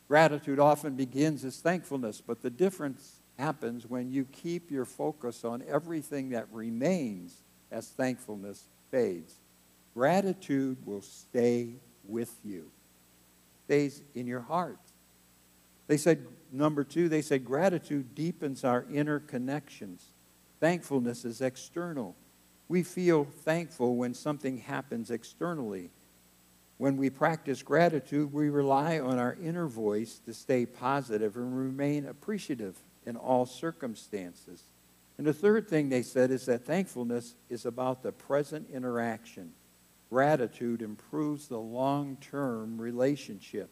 Gratitude 0.07 0.57
often 0.57 0.95
begins 0.95 1.43
as 1.43 1.57
thankfulness, 1.57 2.21
but 2.25 2.41
the 2.41 2.49
difference 2.49 3.19
happens 3.37 3.85
when 3.85 4.09
you 4.09 4.23
keep 4.23 4.71
your 4.71 4.85
focus 4.85 5.43
on 5.43 5.61
everything 5.67 6.29
that 6.29 6.47
remains 6.49 7.43
as 7.71 7.89
thankfulness 7.89 8.63
fades. 8.89 9.33
Gratitude 9.93 10.77
will 10.85 11.01
stay 11.01 11.73
with 12.07 12.33
you, 12.45 12.71
stays 13.65 14.01
in 14.15 14.25
your 14.25 14.39
heart. 14.39 14.79
They 15.89 15.97
said, 15.97 16.27
number 16.51 16.83
two, 16.83 17.09
they 17.09 17.23
said 17.23 17.43
gratitude 17.43 18.13
deepens 18.13 18.63
our 18.63 18.85
inner 18.93 19.19
connections. 19.19 20.05
Thankfulness 20.59 21.25
is 21.25 21.41
external. 21.41 22.15
We 22.67 22.83
feel 22.83 23.25
thankful 23.25 23.95
when 23.95 24.13
something 24.13 24.59
happens 24.59 25.09
externally. 25.09 25.89
When 26.77 26.95
we 26.95 27.09
practice 27.09 27.63
gratitude, 27.63 28.31
we 28.31 28.49
rely 28.49 28.99
on 28.99 29.17
our 29.17 29.35
inner 29.43 29.65
voice 29.65 30.19
to 30.27 30.33
stay 30.35 30.67
positive 30.67 31.35
and 31.35 31.57
remain 31.57 32.05
appreciative 32.05 32.77
in 33.07 33.17
all 33.17 33.47
circumstances. 33.47 34.61
And 35.17 35.25
the 35.25 35.33
third 35.33 35.67
thing 35.67 35.89
they 35.89 36.03
said 36.03 36.29
is 36.29 36.45
that 36.45 36.65
thankfulness 36.67 37.33
is 37.49 37.65
about 37.65 38.03
the 38.03 38.11
present 38.11 38.69
interaction. 38.71 39.53
Gratitude 40.11 40.83
improves 40.83 41.47
the 41.47 41.57
long 41.57 42.15
term 42.21 42.79
relationship. 42.79 43.71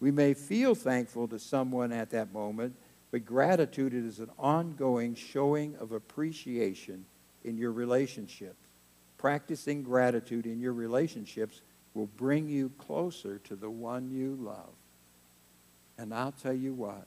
We 0.00 0.10
may 0.10 0.34
feel 0.34 0.74
thankful 0.74 1.28
to 1.28 1.38
someone 1.38 1.92
at 1.92 2.10
that 2.10 2.32
moment, 2.32 2.76
but 3.10 3.24
gratitude 3.24 3.94
is 3.94 4.18
an 4.18 4.30
ongoing 4.38 5.14
showing 5.14 5.76
of 5.76 5.92
appreciation 5.92 7.06
in 7.44 7.56
your 7.56 7.72
relationships. 7.72 8.66
Practicing 9.16 9.82
gratitude 9.82 10.44
in 10.44 10.60
your 10.60 10.74
relationships 10.74 11.62
will 11.94 12.08
bring 12.18 12.48
you 12.48 12.70
closer 12.76 13.38
to 13.44 13.56
the 13.56 13.70
one 13.70 14.10
you 14.10 14.36
love. 14.38 14.74
And 15.96 16.12
I'll 16.12 16.32
tell 16.32 16.52
you 16.52 16.74
what, 16.74 17.06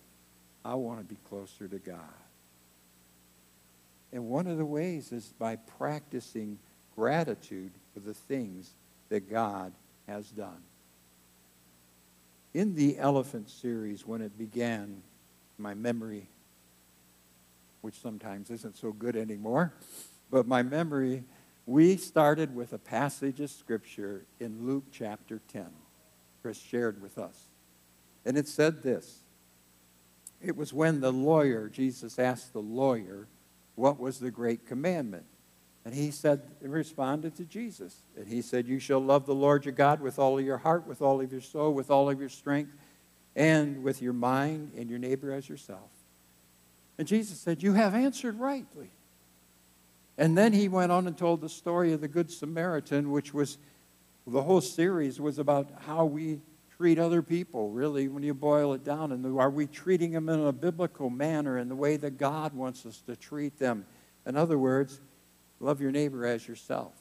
I 0.65 0.73
want 0.73 0.99
to 0.99 1.05
be 1.05 1.17
closer 1.29 1.67
to 1.67 1.77
God. 1.77 1.99
And 4.11 4.27
one 4.27 4.47
of 4.47 4.57
the 4.57 4.65
ways 4.65 5.11
is 5.11 5.33
by 5.37 5.57
practicing 5.57 6.57
gratitude 6.95 7.71
for 7.93 7.99
the 7.99 8.15
things 8.15 8.71
that 9.09 9.29
God 9.29 9.71
has 10.07 10.29
done. 10.31 10.63
In 12.53 12.75
the 12.75 12.97
Elevate 12.97 13.49
series, 13.49 14.07
when 14.07 14.21
it 14.21 14.37
began, 14.37 15.03
my 15.57 15.73
memory, 15.73 16.27
which 17.81 17.95
sometimes 17.95 18.49
isn't 18.49 18.77
so 18.77 18.91
good 18.91 19.15
anymore, 19.15 19.73
but 20.31 20.47
my 20.47 20.63
memory, 20.63 21.23
we 21.65 21.97
started 21.97 22.55
with 22.55 22.73
a 22.73 22.79
passage 22.79 23.39
of 23.39 23.51
Scripture 23.51 24.25
in 24.39 24.65
Luke 24.65 24.85
chapter 24.91 25.41
10. 25.49 25.67
Chris 26.41 26.59
shared 26.59 27.01
with 27.01 27.17
us. 27.17 27.49
And 28.25 28.37
it 28.37 28.47
said 28.47 28.81
this 28.81 29.19
It 30.41 30.55
was 30.55 30.73
when 30.73 31.01
the 31.01 31.13
lawyer, 31.13 31.69
Jesus 31.69 32.17
asked 32.17 32.53
the 32.53 32.61
lawyer, 32.61 33.27
what 33.75 33.99
was 33.99 34.19
the 34.19 34.31
great 34.31 34.65
commandment? 34.65 35.25
And 35.89 35.97
he 35.97 36.11
said, 36.11 36.43
responded 36.61 37.35
to 37.37 37.45
Jesus. 37.45 38.03
And 38.15 38.27
he 38.27 38.43
said, 38.43 38.67
You 38.67 38.77
shall 38.77 38.99
love 38.99 39.25
the 39.25 39.33
Lord 39.33 39.65
your 39.65 39.73
God 39.73 40.01
with 40.01 40.19
all 40.19 40.37
of 40.37 40.45
your 40.45 40.59
heart, 40.59 40.85
with 40.85 41.01
all 41.01 41.19
of 41.19 41.31
your 41.31 41.41
soul, 41.41 41.73
with 41.73 41.89
all 41.89 42.11
of 42.11 42.19
your 42.19 42.29
strength, 42.29 42.73
and 43.35 43.81
with 43.81 43.99
your 43.99 44.13
mind, 44.13 44.73
and 44.77 44.87
your 44.87 44.99
neighbor 44.99 45.33
as 45.33 45.49
yourself. 45.49 45.89
And 46.99 47.07
Jesus 47.07 47.39
said, 47.39 47.63
You 47.63 47.73
have 47.73 47.95
answered 47.95 48.39
rightly. 48.39 48.91
And 50.15 50.37
then 50.37 50.53
he 50.53 50.67
went 50.67 50.91
on 50.91 51.07
and 51.07 51.17
told 51.17 51.41
the 51.41 51.49
story 51.49 51.91
of 51.91 52.01
the 52.01 52.07
Good 52.07 52.29
Samaritan, 52.29 53.09
which 53.09 53.33
was 53.33 53.57
the 54.27 54.43
whole 54.43 54.61
series 54.61 55.19
was 55.19 55.39
about 55.39 55.71
how 55.87 56.05
we 56.05 56.39
treat 56.77 56.99
other 56.99 57.23
people, 57.23 57.71
really, 57.71 58.07
when 58.07 58.21
you 58.21 58.35
boil 58.35 58.73
it 58.73 58.83
down. 58.83 59.11
And 59.11 59.25
are 59.39 59.49
we 59.49 59.65
treating 59.65 60.11
them 60.11 60.29
in 60.29 60.39
a 60.39 60.53
biblical 60.53 61.09
manner 61.09 61.57
in 61.57 61.67
the 61.67 61.75
way 61.75 61.97
that 61.97 62.19
God 62.19 62.53
wants 62.53 62.85
us 62.85 63.01
to 63.07 63.15
treat 63.15 63.57
them? 63.57 63.87
In 64.27 64.37
other 64.37 64.59
words, 64.59 65.01
love 65.59 65.81
your 65.81 65.91
neighbor 65.91 66.25
as 66.25 66.47
yourself. 66.47 66.93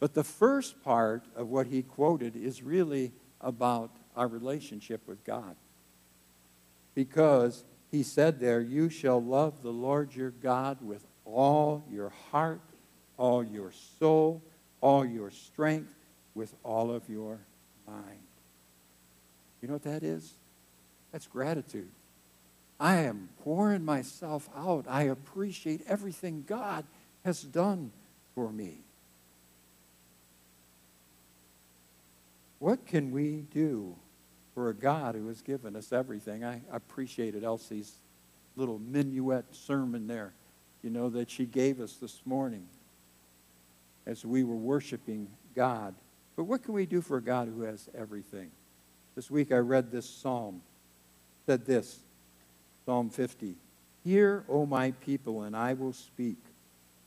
But 0.00 0.14
the 0.14 0.24
first 0.24 0.82
part 0.82 1.24
of 1.34 1.48
what 1.48 1.66
he 1.66 1.82
quoted 1.82 2.36
is 2.36 2.62
really 2.62 3.12
about 3.40 3.90
our 4.16 4.28
relationship 4.28 5.06
with 5.06 5.24
God. 5.24 5.56
Because 6.94 7.64
he 7.90 8.02
said 8.02 8.40
there, 8.40 8.60
You 8.60 8.88
shall 8.88 9.22
love 9.22 9.62
the 9.62 9.72
Lord 9.72 10.14
your 10.14 10.30
God 10.30 10.78
with 10.82 11.06
all 11.24 11.84
your 11.90 12.12
heart, 12.30 12.60
all 13.16 13.42
your 13.42 13.72
soul, 13.98 14.42
all 14.80 15.04
your 15.04 15.30
strength, 15.30 15.94
with 16.34 16.54
all 16.62 16.90
of 16.90 17.08
your 17.08 17.40
mind. 17.86 18.20
You 19.62 19.68
know 19.68 19.74
what 19.74 19.84
that 19.84 20.02
is? 20.02 20.34
That's 21.12 21.26
gratitude. 21.26 21.90
I 22.78 22.96
am 22.96 23.28
pouring 23.42 23.84
myself 23.84 24.48
out. 24.54 24.86
I 24.88 25.04
appreciate 25.04 25.82
everything 25.86 26.44
God 26.46 26.84
has 27.24 27.42
done 27.42 27.90
for 28.34 28.52
me. 28.52 28.78
What 32.58 32.86
can 32.86 33.12
we 33.12 33.44
do 33.52 33.96
for 34.54 34.68
a 34.68 34.74
God 34.74 35.14
who 35.14 35.28
has 35.28 35.42
given 35.42 35.76
us 35.76 35.92
everything? 35.92 36.44
I 36.44 36.60
appreciated 36.72 37.44
Elsie's 37.44 37.92
little 38.56 38.78
minuet 38.78 39.44
sermon 39.52 40.06
there, 40.06 40.32
you 40.82 40.90
know, 40.90 41.08
that 41.10 41.30
she 41.30 41.44
gave 41.44 41.80
us 41.80 41.94
this 41.94 42.22
morning 42.24 42.66
as 44.06 44.24
we 44.24 44.44
were 44.44 44.54
worshiping 44.54 45.28
God. 45.54 45.94
But 46.36 46.44
what 46.44 46.62
can 46.62 46.74
we 46.74 46.86
do 46.86 47.00
for 47.00 47.16
a 47.16 47.22
God 47.22 47.48
who 47.48 47.62
has 47.62 47.88
everything? 47.96 48.50
This 49.14 49.30
week 49.30 49.52
I 49.52 49.58
read 49.58 49.90
this 49.90 50.08
psalm. 50.08 50.62
Said 51.46 51.66
this 51.66 52.00
Psalm 52.86 53.10
50 53.10 53.56
Hear, 54.04 54.44
O 54.48 54.66
my 54.66 54.90
people, 54.92 55.42
and 55.42 55.56
I 55.56 55.74
will 55.74 55.92
speak. 55.92 56.38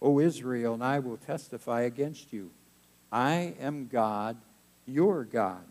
O 0.01 0.19
Israel, 0.19 0.75
and 0.75 0.83
I 0.83 0.99
will 0.99 1.17
testify 1.17 1.81
against 1.81 2.31
you. 2.31 2.51
I 3.11 3.55
am 3.59 3.87
God, 3.87 4.37
your 4.85 5.23
God. 5.23 5.63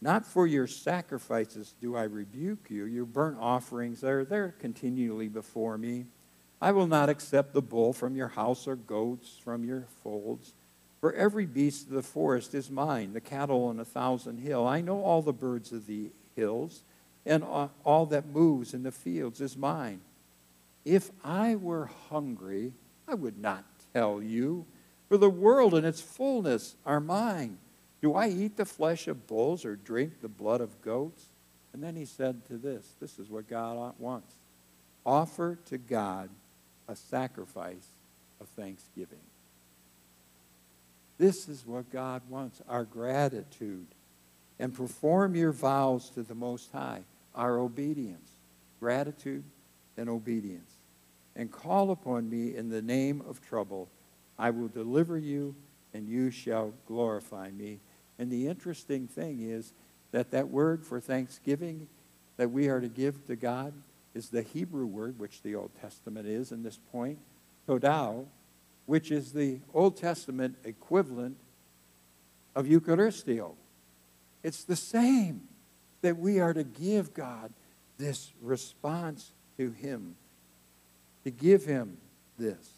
Not 0.00 0.24
for 0.24 0.46
your 0.46 0.66
sacrifices 0.66 1.74
do 1.80 1.96
I 1.96 2.04
rebuke 2.04 2.70
you. 2.70 2.84
Your 2.84 3.04
burnt 3.04 3.38
offerings 3.40 4.04
are 4.04 4.24
there 4.24 4.54
continually 4.60 5.28
before 5.28 5.76
me. 5.76 6.06
I 6.60 6.72
will 6.72 6.86
not 6.86 7.08
accept 7.08 7.52
the 7.52 7.62
bull 7.62 7.92
from 7.92 8.16
your 8.16 8.28
house 8.28 8.66
or 8.66 8.76
goats 8.76 9.36
from 9.42 9.64
your 9.64 9.86
folds. 10.02 10.54
For 11.00 11.12
every 11.12 11.46
beast 11.46 11.86
of 11.88 11.92
the 11.92 12.02
forest 12.02 12.54
is 12.54 12.70
mine, 12.70 13.12
the 13.12 13.20
cattle 13.20 13.64
on 13.66 13.78
a 13.78 13.84
thousand 13.84 14.38
hill. 14.38 14.66
I 14.66 14.80
know 14.80 15.02
all 15.02 15.22
the 15.22 15.32
birds 15.32 15.72
of 15.72 15.86
the 15.86 16.10
hills, 16.34 16.82
and 17.26 17.44
all 17.84 18.06
that 18.06 18.26
moves 18.26 18.74
in 18.74 18.82
the 18.82 18.92
fields 18.92 19.40
is 19.40 19.56
mine. 19.56 20.00
If 20.84 21.10
I 21.22 21.56
were 21.56 21.90
hungry, 22.08 22.72
I 23.08 23.14
would 23.14 23.38
not 23.38 23.64
tell 23.94 24.22
you, 24.22 24.66
for 25.08 25.16
the 25.16 25.30
world 25.30 25.74
and 25.74 25.86
its 25.86 26.00
fullness 26.00 26.76
are 26.84 27.00
mine. 27.00 27.58
Do 28.00 28.14
I 28.14 28.28
eat 28.28 28.56
the 28.56 28.64
flesh 28.64 29.08
of 29.08 29.26
bulls 29.26 29.64
or 29.64 29.76
drink 29.76 30.20
the 30.20 30.28
blood 30.28 30.60
of 30.60 30.82
goats? 30.82 31.24
And 31.72 31.82
then 31.82 31.96
he 31.96 32.04
said 32.04 32.44
to 32.46 32.56
this 32.58 32.94
this 33.00 33.18
is 33.18 33.28
what 33.28 33.48
God 33.48 33.94
wants 33.98 34.34
offer 35.08 35.58
to 35.64 35.78
God 35.78 36.28
a 36.86 36.94
sacrifice 36.94 37.86
of 38.40 38.48
thanksgiving. 38.48 39.18
This 41.16 41.48
is 41.48 41.66
what 41.66 41.90
God 41.90 42.22
wants 42.28 42.60
our 42.68 42.84
gratitude. 42.84 43.86
And 44.60 44.74
perform 44.74 45.34
your 45.34 45.52
vows 45.52 46.10
to 46.10 46.22
the 46.22 46.34
Most 46.34 46.72
High, 46.72 47.02
our 47.34 47.58
obedience, 47.58 48.32
gratitude 48.80 49.44
and 49.96 50.08
obedience. 50.08 50.77
And 51.38 51.50
call 51.50 51.90
upon 51.92 52.28
me 52.28 52.54
in 52.54 52.68
the 52.68 52.82
name 52.82 53.22
of 53.26 53.40
trouble. 53.40 53.88
I 54.38 54.50
will 54.50 54.68
deliver 54.68 55.16
you, 55.16 55.54
and 55.94 56.06
you 56.06 56.30
shall 56.30 56.74
glorify 56.86 57.50
me. 57.50 57.80
And 58.18 58.30
the 58.30 58.46
interesting 58.48 59.06
thing 59.06 59.40
is 59.40 59.72
that 60.10 60.32
that 60.32 60.48
word 60.48 60.84
for 60.84 61.00
thanksgiving 61.00 61.88
that 62.36 62.50
we 62.50 62.68
are 62.68 62.80
to 62.80 62.88
give 62.88 63.24
to 63.26 63.36
God 63.36 63.72
is 64.14 64.28
the 64.28 64.42
Hebrew 64.42 64.86
word, 64.86 65.18
which 65.18 65.42
the 65.42 65.54
Old 65.54 65.70
Testament 65.80 66.26
is 66.26 66.50
in 66.50 66.62
this 66.62 66.78
point, 66.92 67.18
todah, 67.68 68.26
which 68.86 69.10
is 69.10 69.32
the 69.32 69.60
Old 69.72 69.96
Testament 69.96 70.56
equivalent 70.64 71.36
of 72.56 72.66
Eucharisteo. 72.66 73.52
It's 74.42 74.64
the 74.64 74.76
same 74.76 75.42
that 76.00 76.16
we 76.16 76.40
are 76.40 76.54
to 76.54 76.64
give 76.64 77.14
God 77.14 77.52
this 77.98 78.32
response 78.40 79.32
to 79.56 79.70
Him, 79.70 80.16
to 81.24 81.30
give 81.30 81.64
Him 81.64 81.98
this. 82.38 82.70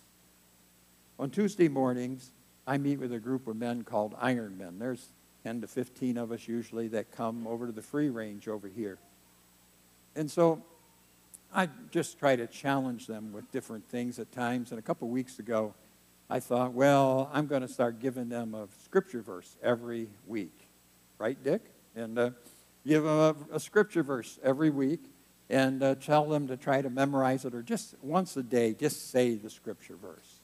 On 1.18 1.30
Tuesday 1.30 1.68
mornings, 1.68 2.32
I 2.66 2.78
meet 2.78 2.98
with 2.98 3.12
a 3.12 3.18
group 3.18 3.46
of 3.46 3.56
men 3.56 3.84
called 3.84 4.14
Iron 4.20 4.56
Men. 4.56 4.78
There's 4.78 5.08
10 5.44 5.62
to 5.62 5.66
15 5.66 6.16
of 6.16 6.32
us 6.32 6.46
usually 6.48 6.88
that 6.88 7.10
come 7.10 7.46
over 7.46 7.66
to 7.66 7.72
the 7.72 7.82
free 7.82 8.10
range 8.10 8.48
over 8.48 8.68
here. 8.68 8.98
And 10.14 10.30
so 10.30 10.62
I 11.52 11.68
just 11.90 12.18
try 12.18 12.36
to 12.36 12.46
challenge 12.46 13.06
them 13.06 13.32
with 13.32 13.50
different 13.50 13.88
things 13.88 14.18
at 14.18 14.30
times. 14.32 14.70
And 14.70 14.78
a 14.78 14.82
couple 14.82 15.08
weeks 15.08 15.38
ago, 15.38 15.74
I 16.28 16.38
thought, 16.40 16.72
well, 16.72 17.28
I'm 17.32 17.46
going 17.46 17.62
to 17.62 17.68
start 17.68 18.00
giving 18.00 18.28
them 18.28 18.54
a 18.54 18.68
scripture 18.84 19.20
verse 19.20 19.56
every 19.62 20.08
week. 20.26 20.68
Right, 21.18 21.42
Dick? 21.42 21.62
And 21.96 22.18
uh, 22.18 22.30
give 22.86 23.02
them 23.02 23.12
a, 23.50 23.56
a, 23.56 23.60
scripture 23.60 24.02
verse 24.02 24.38
every 24.42 24.70
week 24.70 25.00
and 25.50 25.82
uh, 25.82 25.96
tell 25.96 26.26
them 26.26 26.46
to 26.46 26.56
try 26.56 26.80
to 26.80 26.88
memorize 26.88 27.44
it 27.44 27.54
or 27.54 27.62
just 27.62 27.96
once 28.00 28.36
a 28.36 28.42
day, 28.42 28.72
just 28.72 29.10
say 29.10 29.34
the 29.34 29.50
scripture 29.50 29.96
verse 29.96 30.38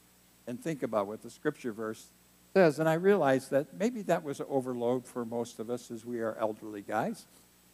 and 0.48 0.60
think 0.60 0.82
about 0.82 1.06
what 1.06 1.22
the 1.22 1.30
scripture 1.30 1.72
verse 1.72 2.06
says. 2.54 2.80
And 2.80 2.88
I 2.88 2.94
realized 2.94 3.52
that 3.52 3.78
maybe 3.78 4.02
that 4.02 4.24
was 4.24 4.40
an 4.40 4.46
overload 4.48 5.06
for 5.06 5.24
most 5.24 5.60
of 5.60 5.70
us 5.70 5.90
as 5.92 6.04
we 6.04 6.20
are 6.20 6.36
elderly 6.40 6.82
guys. 6.82 7.24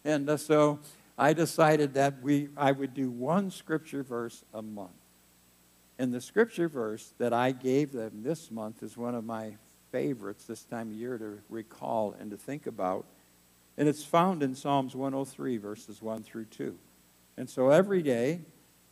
And 0.04 0.28
uh, 0.28 0.36
so 0.36 0.78
I 1.16 1.32
decided 1.32 1.94
that 1.94 2.22
we, 2.22 2.48
I 2.56 2.72
would 2.72 2.92
do 2.92 3.10
one 3.10 3.50
scripture 3.50 4.02
verse 4.02 4.44
a 4.52 4.60
month. 4.60 4.90
And 5.98 6.12
the 6.12 6.20
scripture 6.20 6.68
verse 6.68 7.14
that 7.18 7.32
I 7.32 7.52
gave 7.52 7.92
them 7.92 8.22
this 8.22 8.50
month 8.50 8.82
is 8.82 8.96
one 8.96 9.14
of 9.14 9.24
my 9.24 9.54
favorites 9.90 10.44
this 10.44 10.64
time 10.64 10.90
of 10.90 10.96
year 10.96 11.16
to 11.16 11.38
recall 11.48 12.14
and 12.18 12.30
to 12.30 12.36
think 12.36 12.66
about. 12.66 13.06
And 13.78 13.88
it's 13.88 14.04
found 14.04 14.42
in 14.42 14.54
Psalms 14.54 14.94
103, 14.94 15.56
verses 15.56 16.02
1 16.02 16.24
through 16.24 16.46
2. 16.46 16.76
And 17.36 17.48
so 17.48 17.70
every 17.70 18.02
day, 18.02 18.40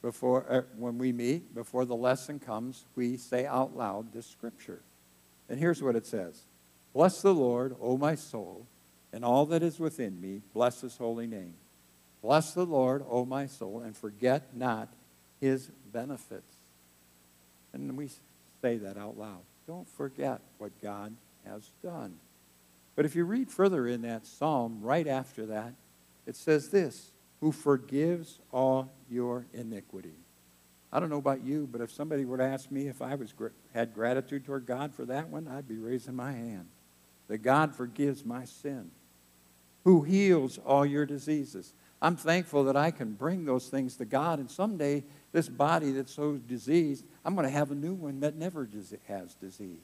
before, 0.03 0.47
uh, 0.49 0.63
when 0.77 0.99
we 0.99 1.13
meet, 1.13 1.55
before 1.55 1.85
the 1.85 1.97
lesson 1.97 2.39
comes, 2.39 2.85
we 2.97 3.17
say 3.17 3.47
out 3.47 3.77
loud 3.77 4.13
this 4.13 4.27
scripture. 4.27 4.81
And 5.49 5.59
here's 5.59 5.83
what 5.83 5.97
it 5.97 6.07
says 6.07 6.45
Bless 6.93 7.23
the 7.23 7.35
Lord, 7.35 7.77
O 7.81 7.97
my 7.97 8.15
soul, 8.15 8.67
and 9.13 9.25
all 9.25 9.47
that 9.47 9.63
is 9.63 9.79
within 9.79 10.21
me, 10.21 10.43
bless 10.55 10.81
his 10.81 10.97
holy 10.97 11.27
name. 11.27 11.55
Bless 12.23 12.53
the 12.53 12.67
Lord, 12.67 13.05
O 13.09 13.25
my 13.25 13.47
soul, 13.47 13.81
and 13.81 13.97
forget 13.97 14.55
not 14.55 14.89
his 15.41 15.71
benefits 15.93 16.61
and 17.73 17.97
we 17.97 18.09
say 18.63 18.77
that 18.79 18.97
out 18.97 19.19
loud. 19.19 19.43
Don't 19.67 19.89
forget 19.89 20.41
what 20.59 20.73
God 20.83 21.15
has 21.47 21.71
done. 21.83 22.17
But 22.97 23.05
if 23.05 23.15
you 23.15 23.25
read 23.25 23.51
further 23.51 23.87
in 23.87 24.03
that 24.03 24.27
psalm, 24.27 24.81
right 24.83 25.07
after 25.07 25.47
that, 25.47 25.75
it 26.27 26.37
says 26.37 26.69
this 26.69 27.13
Who 27.41 27.53
forgives 27.53 28.39
all 28.53 28.91
your 29.09 29.47
iniquity. 29.53 30.15
I 30.93 31.01
don't 31.01 31.09
know 31.09 31.19
about 31.19 31.45
you, 31.45 31.69
but 31.71 31.81
if 31.81 31.93
somebody 31.93 32.25
were 32.25 32.39
to 32.39 32.45
ask 32.45 32.71
me 32.71 32.89
if 32.89 33.01
I 33.01 33.15
was 33.15 33.33
had 33.73 33.95
gratitude 33.95 34.45
toward 34.45 34.67
God 34.67 34.95
for 34.95 35.05
that 35.07 35.29
one, 35.29 35.47
I'd 35.47 35.69
be 35.69 35.79
raising 35.79 36.17
my 36.17 36.33
hand. 36.33 36.67
That 37.29 37.39
God 37.39 37.75
forgives 37.75 38.25
my 38.25 38.45
sin. 38.45 38.91
Who 39.85 40.03
heals 40.03 40.59
all 40.59 40.85
your 40.85 41.07
diseases. 41.07 41.75
I'm 42.03 42.17
thankful 42.17 42.65
that 42.65 42.77
I 42.77 42.91
can 42.91 43.13
bring 43.13 43.45
those 43.45 43.69
things 43.69 43.97
to 43.97 44.05
God, 44.05 44.39
and 44.39 44.51
someday 44.51 45.05
this 45.33 45.49
body 45.49 45.93
that's 45.93 46.13
so 46.13 46.37
diseased, 46.37 47.05
I'm 47.25 47.35
going 47.35 47.47
to 47.47 47.53
have 47.53 47.71
a 47.71 47.75
new 47.75 47.95
one 47.95 48.21
that 48.21 48.37
never 48.37 48.69
has 49.07 49.35
disease. 49.35 49.79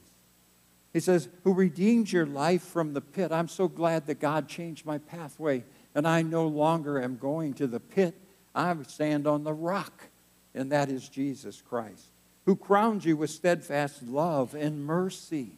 He 0.93 0.99
says, 0.99 1.29
Who 1.43 1.53
redeemed 1.53 2.11
your 2.11 2.25
life 2.25 2.63
from 2.63 2.93
the 2.93 3.01
pit. 3.01 3.31
I'm 3.31 3.47
so 3.47 3.67
glad 3.67 4.07
that 4.07 4.19
God 4.19 4.47
changed 4.47 4.85
my 4.85 4.97
pathway, 4.97 5.63
and 5.95 6.07
I 6.07 6.21
no 6.21 6.47
longer 6.47 7.01
am 7.01 7.17
going 7.17 7.53
to 7.55 7.67
the 7.67 7.79
pit. 7.79 8.15
I 8.53 8.75
stand 8.87 9.27
on 9.27 9.43
the 9.43 9.53
rock, 9.53 10.07
and 10.53 10.71
that 10.71 10.89
is 10.89 11.09
Jesus 11.09 11.61
Christ, 11.61 12.07
who 12.45 12.55
crowned 12.55 13.05
you 13.05 13.17
with 13.17 13.29
steadfast 13.29 14.03
love 14.03 14.55
and 14.55 14.85
mercy. 14.85 15.51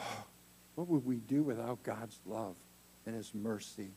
Oh, 0.00 0.24
what 0.74 0.88
would 0.88 1.04
we 1.04 1.16
do 1.16 1.42
without 1.42 1.82
God's 1.82 2.18
love 2.26 2.56
and 3.06 3.14
His 3.14 3.34
mercy? 3.34 3.90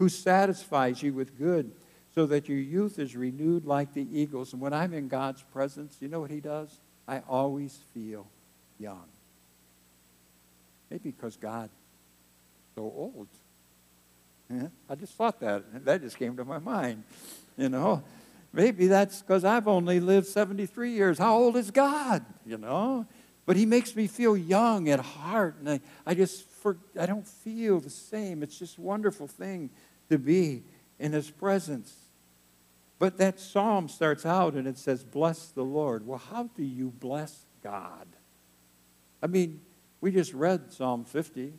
who 0.00 0.08
satisfies 0.08 1.02
you 1.02 1.12
with 1.12 1.38
good 1.38 1.70
so 2.14 2.24
that 2.24 2.48
your 2.48 2.58
youth 2.58 2.98
is 2.98 3.14
renewed 3.14 3.66
like 3.66 3.92
the 3.92 4.08
eagles. 4.10 4.54
And 4.54 4.60
when 4.60 4.72
I'm 4.72 4.94
in 4.94 5.08
God's 5.08 5.42
presence, 5.52 5.98
you 6.00 6.08
know 6.08 6.20
what 6.20 6.30
He 6.30 6.40
does? 6.40 6.80
I 7.06 7.20
always 7.28 7.78
feel 7.92 8.26
young. 8.78 9.04
Maybe 10.90 11.10
because 11.10 11.36
God 11.36 11.68
so 12.74 12.82
old. 12.82 13.28
I 14.88 14.94
just 14.94 15.14
thought 15.14 15.40
that. 15.40 15.84
That 15.84 16.02
just 16.02 16.18
came 16.18 16.36
to 16.36 16.44
my 16.44 16.58
mind. 16.58 17.04
You 17.56 17.68
know, 17.68 18.02
maybe 18.52 18.86
that's 18.86 19.20
because 19.20 19.44
I've 19.44 19.68
only 19.68 20.00
lived 20.00 20.26
73 20.26 20.92
years. 20.92 21.18
How 21.18 21.36
old 21.36 21.56
is 21.56 21.70
God? 21.70 22.24
You 22.44 22.58
know? 22.58 23.06
But 23.46 23.56
He 23.56 23.66
makes 23.66 23.94
me 23.94 24.06
feel 24.06 24.36
young 24.36 24.88
at 24.88 25.00
heart. 25.00 25.56
And 25.60 25.68
I, 25.68 25.80
I 26.06 26.14
just, 26.14 26.48
for, 26.48 26.78
I 26.98 27.06
don't 27.06 27.26
feel 27.26 27.80
the 27.80 27.90
same. 27.90 28.42
It's 28.42 28.58
just 28.58 28.78
a 28.78 28.80
wonderful 28.80 29.26
thing 29.26 29.70
to 30.08 30.18
be 30.18 30.64
in 30.98 31.12
His 31.12 31.30
presence. 31.30 31.94
But 32.98 33.16
that 33.16 33.40
psalm 33.40 33.88
starts 33.88 34.26
out 34.26 34.54
and 34.54 34.66
it 34.66 34.78
says, 34.78 35.04
Bless 35.04 35.46
the 35.48 35.62
Lord. 35.64 36.06
Well, 36.06 36.18
how 36.18 36.50
do 36.56 36.62
you 36.62 36.90
bless 36.90 37.46
God? 37.62 38.06
I 39.22 39.26
mean, 39.26 39.60
we 40.00 40.10
just 40.12 40.32
read 40.32 40.72
Psalm 40.72 41.04
50 41.04 41.52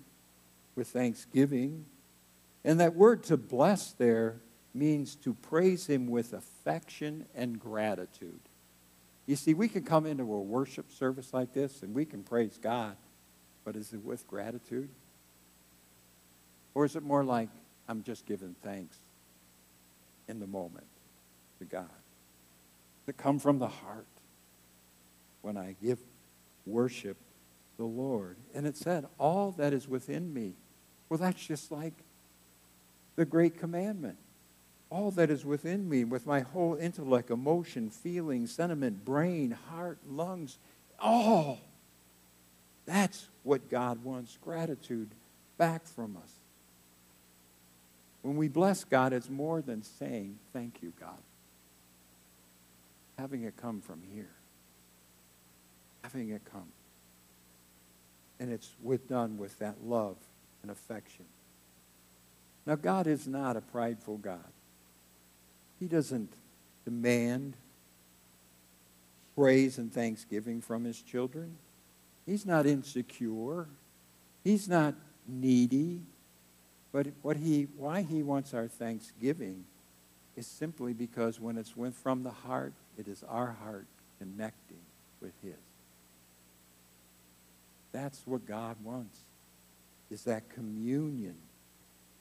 with 0.75 0.87
thanksgiving. 0.87 1.85
And 2.63 2.79
that 2.79 2.95
word 2.95 3.23
to 3.23 3.37
bless 3.37 3.91
there 3.93 4.41
means 4.73 5.15
to 5.15 5.33
praise 5.33 5.87
Him 5.87 6.07
with 6.07 6.33
affection 6.33 7.25
and 7.35 7.59
gratitude. 7.59 8.39
You 9.25 9.35
see, 9.35 9.53
we 9.53 9.67
can 9.67 9.83
come 9.83 10.05
into 10.05 10.23
a 10.23 10.41
worship 10.41 10.91
service 10.91 11.33
like 11.33 11.53
this 11.53 11.83
and 11.83 11.93
we 11.93 12.05
can 12.05 12.23
praise 12.23 12.59
God, 12.61 12.95
but 13.63 13.75
is 13.75 13.93
it 13.93 14.03
with 14.03 14.27
gratitude? 14.27 14.89
Or 16.73 16.85
is 16.85 16.95
it 16.95 17.03
more 17.03 17.23
like, 17.23 17.49
I'm 17.87 18.03
just 18.03 18.25
giving 18.25 18.55
thanks 18.61 18.97
in 20.27 20.39
the 20.39 20.47
moment 20.47 20.87
to 21.59 21.65
God? 21.65 21.89
To 23.07 23.13
come 23.13 23.39
from 23.39 23.59
the 23.59 23.67
heart 23.67 24.05
when 25.41 25.57
I 25.57 25.75
give 25.81 25.99
worship 26.65 27.17
the 27.77 27.83
Lord. 27.83 28.37
And 28.53 28.65
it 28.65 28.77
said, 28.77 29.05
all 29.17 29.51
that 29.57 29.73
is 29.73 29.87
within 29.87 30.33
me. 30.33 30.53
Well, 31.09 31.17
that's 31.17 31.45
just 31.45 31.71
like 31.71 31.93
the 33.15 33.25
great 33.25 33.59
commandment. 33.59 34.17
All 34.89 35.11
that 35.11 35.29
is 35.29 35.45
within 35.45 35.87
me, 35.87 36.03
with 36.03 36.27
my 36.27 36.41
whole 36.41 36.75
intellect, 36.75 37.31
emotion, 37.31 37.89
feeling, 37.89 38.45
sentiment, 38.45 39.05
brain, 39.05 39.51
heart, 39.51 39.99
lungs, 40.09 40.57
all. 40.99 41.59
That's 42.85 43.27
what 43.43 43.69
God 43.69 44.03
wants 44.03 44.37
gratitude 44.41 45.09
back 45.57 45.85
from 45.85 46.17
us. 46.17 46.31
When 48.21 48.35
we 48.35 48.47
bless 48.47 48.83
God, 48.83 49.13
it's 49.13 49.29
more 49.29 49.61
than 49.61 49.83
saying, 49.83 50.37
Thank 50.53 50.81
you, 50.81 50.93
God. 50.99 51.21
Having 53.17 53.43
it 53.43 53.55
come 53.57 53.81
from 53.81 54.01
here. 54.13 54.29
Having 56.03 56.29
it 56.29 56.41
come. 56.51 56.71
And 58.39 58.51
it's 58.51 58.71
with, 58.81 59.07
done 59.07 59.37
with 59.37 59.57
that 59.59 59.75
love 59.85 60.17
and 60.63 60.71
affection. 60.71 61.25
Now, 62.65 62.75
God 62.75 63.07
is 63.07 63.27
not 63.27 63.57
a 63.57 63.61
prideful 63.61 64.17
God. 64.17 64.39
He 65.79 65.87
doesn't 65.87 66.31
demand 66.85 67.55
praise 69.35 69.77
and 69.77 69.91
thanksgiving 69.91 70.61
from 70.61 70.83
his 70.83 71.01
children. 71.01 71.57
He's 72.25 72.45
not 72.45 72.67
insecure. 72.67 73.67
He's 74.43 74.67
not 74.67 74.93
needy. 75.27 76.01
But 76.91 77.07
what 77.21 77.37
he, 77.37 77.67
why 77.77 78.03
he 78.03 78.21
wants 78.21 78.53
our 78.53 78.67
thanksgiving 78.67 79.65
is 80.35 80.45
simply 80.45 80.93
because 80.93 81.39
when 81.39 81.57
it's 81.57 81.73
from 81.93 82.23
the 82.23 82.31
heart, 82.31 82.73
it 82.97 83.07
is 83.07 83.23
our 83.27 83.55
heart 83.63 83.87
connecting 84.19 84.81
with 85.19 85.33
his. 85.41 85.53
That's 87.91 88.21
what 88.25 88.45
God 88.45 88.77
wants, 88.83 89.17
is 90.09 90.23
that 90.25 90.49
communion 90.49 91.35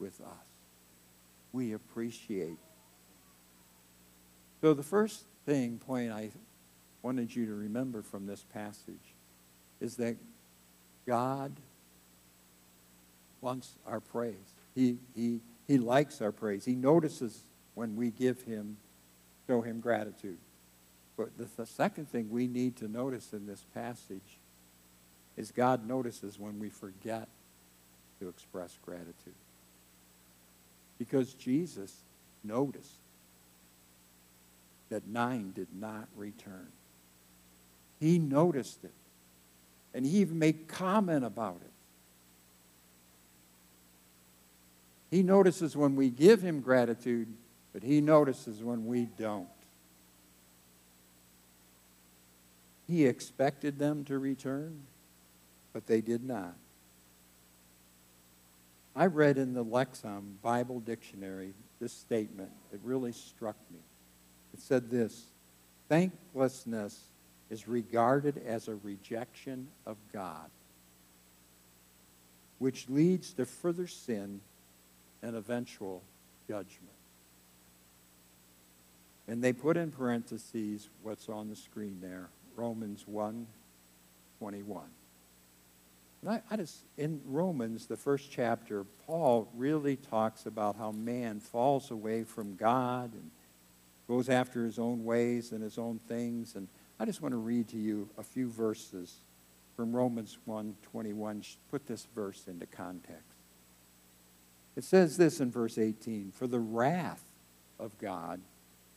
with 0.00 0.20
us. 0.20 0.46
We 1.52 1.72
appreciate. 1.72 2.58
So 4.60 4.74
the 4.74 4.82
first 4.82 5.24
thing, 5.46 5.78
point 5.78 6.12
I 6.12 6.30
wanted 7.02 7.34
you 7.34 7.46
to 7.46 7.54
remember 7.54 8.02
from 8.02 8.26
this 8.26 8.44
passage 8.52 9.14
is 9.80 9.96
that 9.96 10.16
God 11.06 11.52
wants 13.40 13.72
our 13.86 14.00
praise. 14.00 14.54
He, 14.74 14.98
he, 15.14 15.40
he 15.66 15.78
likes 15.78 16.20
our 16.20 16.32
praise. 16.32 16.64
He 16.64 16.74
notices 16.74 17.42
when 17.74 17.96
we 17.96 18.10
give 18.10 18.42
him, 18.42 18.76
show 19.46 19.62
him 19.62 19.80
gratitude. 19.80 20.38
But 21.16 21.36
the, 21.38 21.48
the 21.56 21.66
second 21.66 22.10
thing 22.10 22.30
we 22.30 22.46
need 22.46 22.76
to 22.76 22.88
notice 22.88 23.32
in 23.32 23.46
this 23.46 23.64
passage 23.74 24.38
is 25.36 25.50
God 25.50 25.86
notices 25.86 26.38
when 26.38 26.58
we 26.58 26.68
forget 26.68 27.28
to 28.20 28.28
express 28.28 28.78
gratitude. 28.84 29.34
Because 31.00 31.32
Jesus 31.32 31.96
noticed 32.44 32.98
that 34.90 35.08
nine 35.08 35.52
did 35.54 35.68
not 35.74 36.06
return. 36.14 36.68
He 37.98 38.18
noticed 38.18 38.84
it. 38.84 38.92
And 39.94 40.04
he 40.04 40.18
even 40.18 40.38
made 40.38 40.68
comment 40.68 41.24
about 41.24 41.62
it. 41.62 41.72
He 45.10 45.22
notices 45.22 45.74
when 45.74 45.96
we 45.96 46.10
give 46.10 46.42
him 46.42 46.60
gratitude, 46.60 47.28
but 47.72 47.82
he 47.82 48.02
notices 48.02 48.62
when 48.62 48.84
we 48.84 49.06
don't. 49.06 49.48
He 52.86 53.06
expected 53.06 53.78
them 53.78 54.04
to 54.04 54.18
return, 54.18 54.82
but 55.72 55.86
they 55.86 56.02
did 56.02 56.22
not. 56.22 56.56
I 58.94 59.06
read 59.06 59.38
in 59.38 59.54
the 59.54 59.64
Lexham 59.64 60.40
Bible 60.42 60.80
Dictionary 60.80 61.54
this 61.80 61.92
statement. 61.92 62.50
It 62.72 62.80
really 62.82 63.12
struck 63.12 63.56
me. 63.72 63.78
It 64.52 64.60
said 64.60 64.90
this 64.90 65.26
Thanklessness 65.88 66.98
is 67.50 67.66
regarded 67.66 68.40
as 68.46 68.68
a 68.68 68.76
rejection 68.76 69.68
of 69.86 69.96
God, 70.12 70.50
which 72.58 72.88
leads 72.88 73.32
to 73.34 73.44
further 73.44 73.86
sin 73.86 74.40
and 75.22 75.36
eventual 75.36 76.02
judgment. 76.48 76.94
And 79.28 79.42
they 79.42 79.52
put 79.52 79.76
in 79.76 79.90
parentheses 79.90 80.88
what's 81.02 81.28
on 81.28 81.48
the 81.48 81.56
screen 81.56 81.98
there 82.00 82.28
Romans 82.56 83.04
1 83.06 83.46
21. 84.38 84.82
I, 86.28 86.42
I 86.50 86.56
just, 86.56 86.84
in 86.98 87.20
Romans, 87.24 87.86
the 87.86 87.96
first 87.96 88.30
chapter, 88.30 88.84
Paul 89.06 89.48
really 89.54 89.96
talks 89.96 90.46
about 90.46 90.76
how 90.76 90.92
man 90.92 91.40
falls 91.40 91.90
away 91.90 92.24
from 92.24 92.56
God 92.56 93.12
and 93.14 93.30
goes 94.06 94.28
after 94.28 94.64
his 94.64 94.78
own 94.78 95.04
ways 95.04 95.52
and 95.52 95.62
his 95.62 95.78
own 95.78 95.98
things. 96.08 96.56
And 96.56 96.68
I 96.98 97.04
just 97.06 97.22
want 97.22 97.32
to 97.32 97.38
read 97.38 97.68
to 97.68 97.78
you 97.78 98.08
a 98.18 98.22
few 98.22 98.50
verses 98.50 99.14
from 99.76 99.96
Romans 99.96 100.36
1 100.44 100.76
21. 100.82 101.42
Put 101.70 101.86
this 101.86 102.06
verse 102.14 102.44
into 102.48 102.66
context. 102.66 103.24
It 104.76 104.84
says 104.84 105.16
this 105.16 105.40
in 105.40 105.50
verse 105.50 105.78
18 105.78 106.32
For 106.32 106.46
the 106.46 106.58
wrath 106.58 107.22
of 107.78 107.96
God 107.98 108.40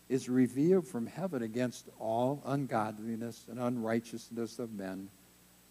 is 0.09 0.27
revealed 0.27 0.87
from 0.87 1.07
heaven 1.07 1.41
against 1.41 1.87
all 1.99 2.41
ungodliness 2.45 3.45
and 3.49 3.59
unrighteousness 3.59 4.59
of 4.59 4.73
men 4.73 5.07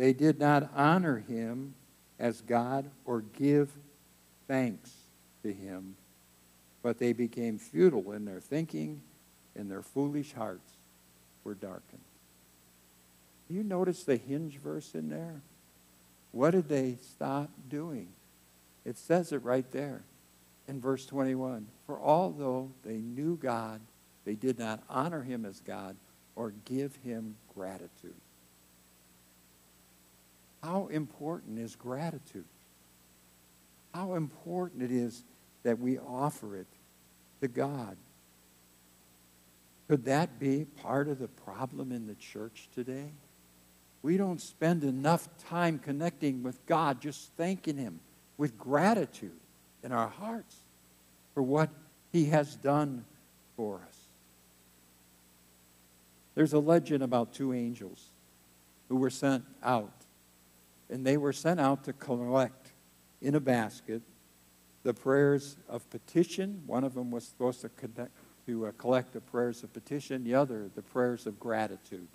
they 0.00 0.14
did 0.14 0.38
not 0.38 0.70
honor 0.74 1.18
him 1.18 1.74
as 2.18 2.40
God 2.40 2.86
or 3.04 3.20
give 3.20 3.68
thanks 4.48 4.90
to 5.42 5.52
him, 5.52 5.94
but 6.82 6.98
they 6.98 7.12
became 7.12 7.58
futile 7.58 8.12
in 8.12 8.24
their 8.24 8.40
thinking, 8.40 9.02
and 9.54 9.70
their 9.70 9.82
foolish 9.82 10.32
hearts 10.32 10.72
were 11.44 11.52
darkened. 11.52 12.00
You 13.50 13.62
notice 13.62 14.04
the 14.04 14.16
hinge 14.16 14.56
verse 14.56 14.94
in 14.94 15.10
there? 15.10 15.42
What 16.32 16.52
did 16.52 16.70
they 16.70 16.96
stop 17.02 17.50
doing? 17.68 18.08
It 18.86 18.96
says 18.96 19.32
it 19.32 19.44
right 19.44 19.70
there 19.70 20.00
in 20.66 20.80
verse 20.80 21.04
21. 21.04 21.66
For 21.84 22.00
although 22.00 22.70
they 22.86 22.96
knew 22.96 23.36
God, 23.36 23.82
they 24.24 24.34
did 24.34 24.58
not 24.58 24.82
honor 24.88 25.20
him 25.20 25.44
as 25.44 25.60
God 25.60 25.94
or 26.36 26.54
give 26.64 26.96
him 27.04 27.36
gratitude. 27.54 28.14
How 30.62 30.88
important 30.88 31.58
is 31.58 31.76
gratitude? 31.76 32.44
How 33.94 34.14
important 34.14 34.82
it 34.82 34.92
is 34.92 35.24
that 35.62 35.78
we 35.78 35.98
offer 35.98 36.56
it 36.56 36.66
to 37.40 37.48
God. 37.48 37.96
Could 39.88 40.04
that 40.04 40.38
be 40.38 40.66
part 40.82 41.08
of 41.08 41.18
the 41.18 41.28
problem 41.28 41.90
in 41.90 42.06
the 42.06 42.14
church 42.14 42.68
today? 42.74 43.10
We 44.02 44.16
don't 44.16 44.40
spend 44.40 44.84
enough 44.84 45.28
time 45.48 45.78
connecting 45.78 46.42
with 46.42 46.64
God, 46.66 47.00
just 47.00 47.32
thanking 47.36 47.76
Him 47.76 48.00
with 48.38 48.56
gratitude 48.56 49.32
in 49.82 49.92
our 49.92 50.08
hearts 50.08 50.56
for 51.34 51.42
what 51.42 51.70
He 52.12 52.26
has 52.26 52.54
done 52.56 53.04
for 53.56 53.80
us. 53.86 53.96
There's 56.34 56.52
a 56.52 56.60
legend 56.60 57.02
about 57.02 57.34
two 57.34 57.52
angels 57.52 58.10
who 58.88 58.96
were 58.96 59.10
sent 59.10 59.44
out, 59.62 59.92
and 60.90 61.06
they 61.06 61.16
were 61.16 61.32
sent 61.32 61.60
out 61.60 61.84
to 61.84 61.92
collect 61.92 62.72
in 63.22 63.34
a 63.34 63.40
basket 63.40 64.02
the 64.82 64.94
prayers 64.94 65.56
of 65.68 65.88
petition. 65.90 66.62
One 66.66 66.84
of 66.84 66.94
them 66.94 67.10
was 67.10 67.24
supposed 67.24 67.60
to, 67.62 67.68
connect, 67.68 68.10
to 68.46 68.66
uh, 68.66 68.72
collect 68.78 69.12
the 69.12 69.20
prayers 69.20 69.62
of 69.62 69.72
petition, 69.72 70.24
the 70.24 70.34
other, 70.34 70.70
the 70.74 70.82
prayers 70.82 71.26
of 71.26 71.38
gratitude. 71.38 72.08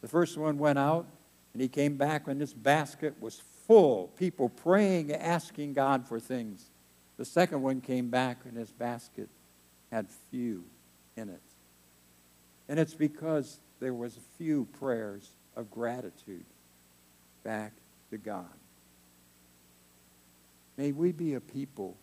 The 0.00 0.08
first 0.08 0.38
one 0.38 0.58
went 0.58 0.78
out, 0.78 1.06
and 1.52 1.60
he 1.60 1.68
came 1.68 1.96
back, 1.96 2.28
and 2.28 2.40
this 2.40 2.52
basket 2.52 3.14
was 3.20 3.42
full. 3.66 4.08
People 4.16 4.48
praying, 4.48 5.12
asking 5.12 5.72
God 5.72 6.06
for 6.06 6.20
things. 6.20 6.70
The 7.16 7.24
second 7.24 7.62
one 7.62 7.80
came 7.80 8.08
back, 8.08 8.40
and 8.44 8.56
his 8.56 8.70
basket 8.70 9.28
had 9.90 10.08
few 10.30 10.64
in 11.16 11.28
it. 11.28 11.40
And 12.68 12.78
it's 12.78 12.94
because 12.94 13.58
there 13.80 13.94
was 13.94 14.18
few 14.38 14.66
prayers 14.78 15.30
of 15.56 15.70
gratitude 15.70 16.44
back 17.44 17.72
to 18.10 18.18
God. 18.18 18.46
May 20.76 20.90
we 20.90 21.12
be 21.12 21.34
a 21.34 21.40
people 21.40 21.96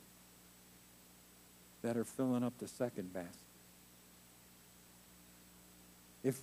that 1.82 1.98
are 1.98 2.06
filling 2.06 2.44
up 2.44 2.54
the 2.60 2.68
second 2.68 3.14
basket. 3.14 3.36
If 6.24 6.40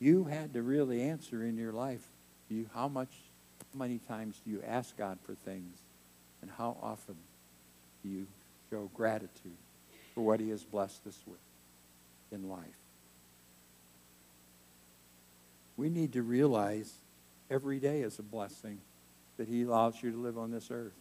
you 0.00 0.24
had 0.24 0.54
to 0.54 0.62
really 0.62 1.02
answer 1.02 1.44
in 1.44 1.56
your 1.56 1.72
life, 1.72 2.04
you 2.48 2.68
how 2.74 2.88
much 2.88 3.10
how 3.72 3.78
many 3.78 3.98
times 3.98 4.40
do 4.44 4.50
you 4.50 4.62
ask 4.66 4.96
God 4.96 5.18
for 5.24 5.34
things 5.34 5.76
and 6.40 6.50
how 6.56 6.76
often 6.82 7.16
do 8.02 8.08
you 8.08 8.26
show 8.70 8.90
gratitude 8.94 9.56
for 10.14 10.22
what 10.22 10.40
he 10.40 10.48
has 10.50 10.64
blessed 10.64 11.06
us 11.06 11.18
with 11.26 11.38
in 12.32 12.48
life? 12.48 12.64
We 15.76 15.90
need 15.90 16.14
to 16.14 16.22
realize 16.22 16.92
every 17.50 17.78
day 17.78 18.02
is 18.02 18.18
a 18.18 18.22
blessing 18.22 18.78
that 19.36 19.48
he 19.48 19.62
allows 19.62 20.02
you 20.02 20.10
to 20.10 20.18
live 20.18 20.36
on 20.36 20.50
this 20.50 20.70
earth. 20.70 20.92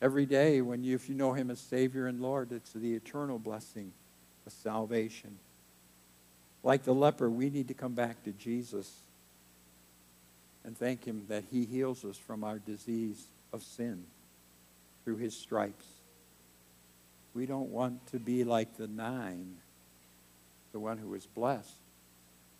Every 0.00 0.26
day, 0.26 0.60
when 0.60 0.84
you, 0.84 0.94
if 0.94 1.08
you 1.08 1.14
know 1.14 1.32
Him 1.32 1.50
as 1.50 1.58
Savior 1.58 2.06
and 2.06 2.20
Lord, 2.20 2.52
it's 2.52 2.72
the 2.72 2.94
eternal 2.94 3.38
blessing 3.38 3.92
of 4.46 4.52
salvation. 4.52 5.38
Like 6.62 6.84
the 6.84 6.94
leper, 6.94 7.28
we 7.28 7.50
need 7.50 7.68
to 7.68 7.74
come 7.74 7.94
back 7.94 8.22
to 8.24 8.30
Jesus 8.32 8.92
and 10.64 10.76
thank 10.76 11.04
Him 11.04 11.24
that 11.28 11.44
He 11.50 11.64
heals 11.64 12.04
us 12.04 12.16
from 12.16 12.44
our 12.44 12.58
disease 12.58 13.24
of 13.52 13.62
sin 13.62 14.04
through 15.04 15.16
His 15.16 15.36
stripes. 15.36 15.86
We 17.34 17.46
don't 17.46 17.70
want 17.70 18.06
to 18.08 18.20
be 18.20 18.44
like 18.44 18.76
the 18.76 18.86
nine. 18.86 19.56
The 20.72 20.78
one 20.78 20.98
who 20.98 21.08
was 21.08 21.26
blessed 21.26 21.74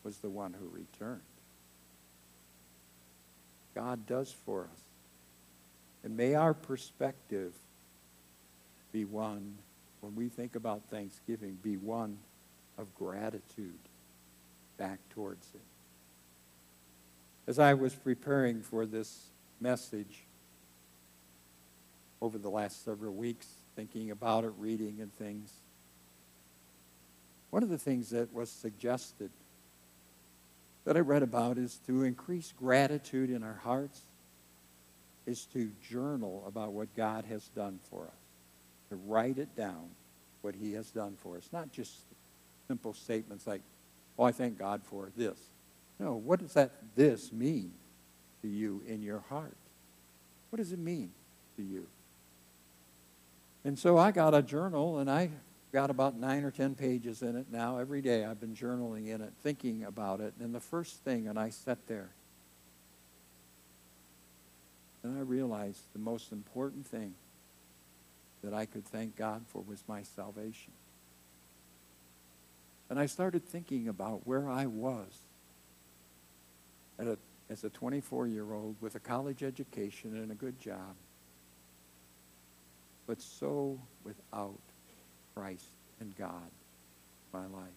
was 0.03 0.19
the 0.19 0.31
one 0.31 0.55
who 0.59 0.69
returned. 0.69 1.21
God 3.79 4.09
does 4.09 4.35
for 4.45 4.65
us 4.65 4.81
and 6.03 6.17
may 6.17 6.35
our 6.35 6.53
perspective 6.53 7.53
be 8.91 9.05
one, 9.05 9.55
when 10.01 10.17
we 10.17 10.29
think 10.29 10.57
about 10.57 10.83
Thanksgiving, 10.91 11.57
be 11.63 11.77
one 11.77 12.19
of 12.77 12.93
gratitude 12.97 13.79
back 14.79 14.99
towards 15.11 15.47
it. 15.55 15.61
As 17.47 17.61
I 17.61 17.75
was 17.75 17.95
preparing 17.95 18.63
for 18.63 18.85
this 18.85 19.29
message 19.61 20.25
over 22.21 22.37
the 22.37 22.51
last 22.51 22.85
several 22.85 23.15
weeks, 23.15 23.47
thinking 23.77 24.11
about 24.11 24.43
it, 24.43 24.53
reading 24.59 24.99
and 25.01 25.15
things, 25.15 25.53
one 27.51 27.63
of 27.63 27.69
the 27.69 27.79
things 27.79 28.11
that 28.11 28.33
was 28.33 28.51
suggested 28.51 29.31
that 30.89 30.97
I 30.97 31.01
read 31.01 31.23
about 31.23 31.59
is 31.59 31.81
to 31.87 32.03
increase 32.03 32.55
gratitude 32.59 33.29
in 33.29 33.43
our 33.43 33.61
hearts 33.63 34.01
is 35.27 35.45
to 35.53 35.71
journal 35.87 36.43
about 36.47 36.73
what 36.73 36.89
God 36.97 37.27
has 37.27 37.47
done 37.49 37.79
for 37.91 38.05
us, 38.05 38.23
to 38.89 38.97
write 39.07 39.37
it 39.37 39.55
down, 39.55 39.91
what 40.41 40.55
he 40.55 40.73
has 40.73 40.91
done 40.91 41.15
for 41.19 41.37
us. 41.37 41.51
Not 41.53 41.71
just 41.73 41.93
simple 42.69 42.95
statements 42.95 43.47
like, 43.47 43.61
oh, 44.19 44.25
I 44.25 44.33
thank 44.33 44.59
God 44.59 44.81
for 44.83 45.11
this. 45.15 45.39
No, 45.99 46.15
what 46.15 46.41
does 46.41 46.55
that 46.55 46.73
this 46.97 47.35
mean 47.35 47.71
to 48.41 48.49
you 48.49 48.83
in 48.89 49.03
your 49.03 49.23
heart? 49.29 49.59
What 50.49 50.57
does 50.57 50.73
it 50.73 50.79
mean 50.79 51.11
to 51.59 51.63
you? 51.63 51.87
And 53.63 53.79
so 53.79 53.99
I 53.99 54.11
got 54.11 54.35
a 54.35 54.41
journal, 54.41 55.01
and 55.01 55.11
I 55.11 55.33
got 55.73 55.91
about 55.91 56.17
nine 56.17 56.45
or 56.45 56.51
ten 56.51 56.75
pages 56.75 57.23
in 57.23 57.37
it 57.37 57.47
now. 57.51 57.79
Every 57.79 58.01
day 58.01 58.25
I've 58.25 58.41
been 58.41 58.55
journaling 58.55 59.09
in 59.09 59.21
it, 59.21 59.33
thinking 59.43 59.85
about 59.85 60.21
it. 60.21 60.35
And 60.41 60.55
the 60.55 60.61
first 60.61 61.05
thing, 61.05 61.29
and 61.29 61.39
I 61.39 61.51
sat 61.51 61.87
there 61.87 62.11
and 65.03 65.17
I 65.17 65.23
realized 65.23 65.81
the 65.93 65.99
most 65.99 66.33
important 66.33 66.87
thing 66.87 67.15
that 68.43 68.55
I 68.55 68.67
could 68.67 68.85
thank 68.85 69.17
God 69.17 69.43
for 69.49 69.63
was 69.63 69.83
my 69.89 70.03
salvation. 70.03 70.73
And 72.91 72.99
I 72.99 73.07
started 73.07 73.45
thinking 73.45 73.89
about 73.89 74.27
where 74.27 74.49
I 74.49 74.67
was 74.67 75.19
a, 76.99 77.17
as 77.51 77.65
a 77.65 77.71
24 77.71 78.27
year 78.27 78.53
old 78.53 78.77
with 78.81 78.95
a 78.95 79.01
college 79.01 79.43
education 79.43 80.17
and 80.17 80.31
a 80.31 80.35
good 80.35 80.59
job, 80.61 80.95
but 83.07 83.21
so 83.21 83.79
without 84.05 84.59
Christ 85.39 85.69
and 86.01 86.17
God 86.17 86.51
my 87.33 87.47
life. 87.47 87.69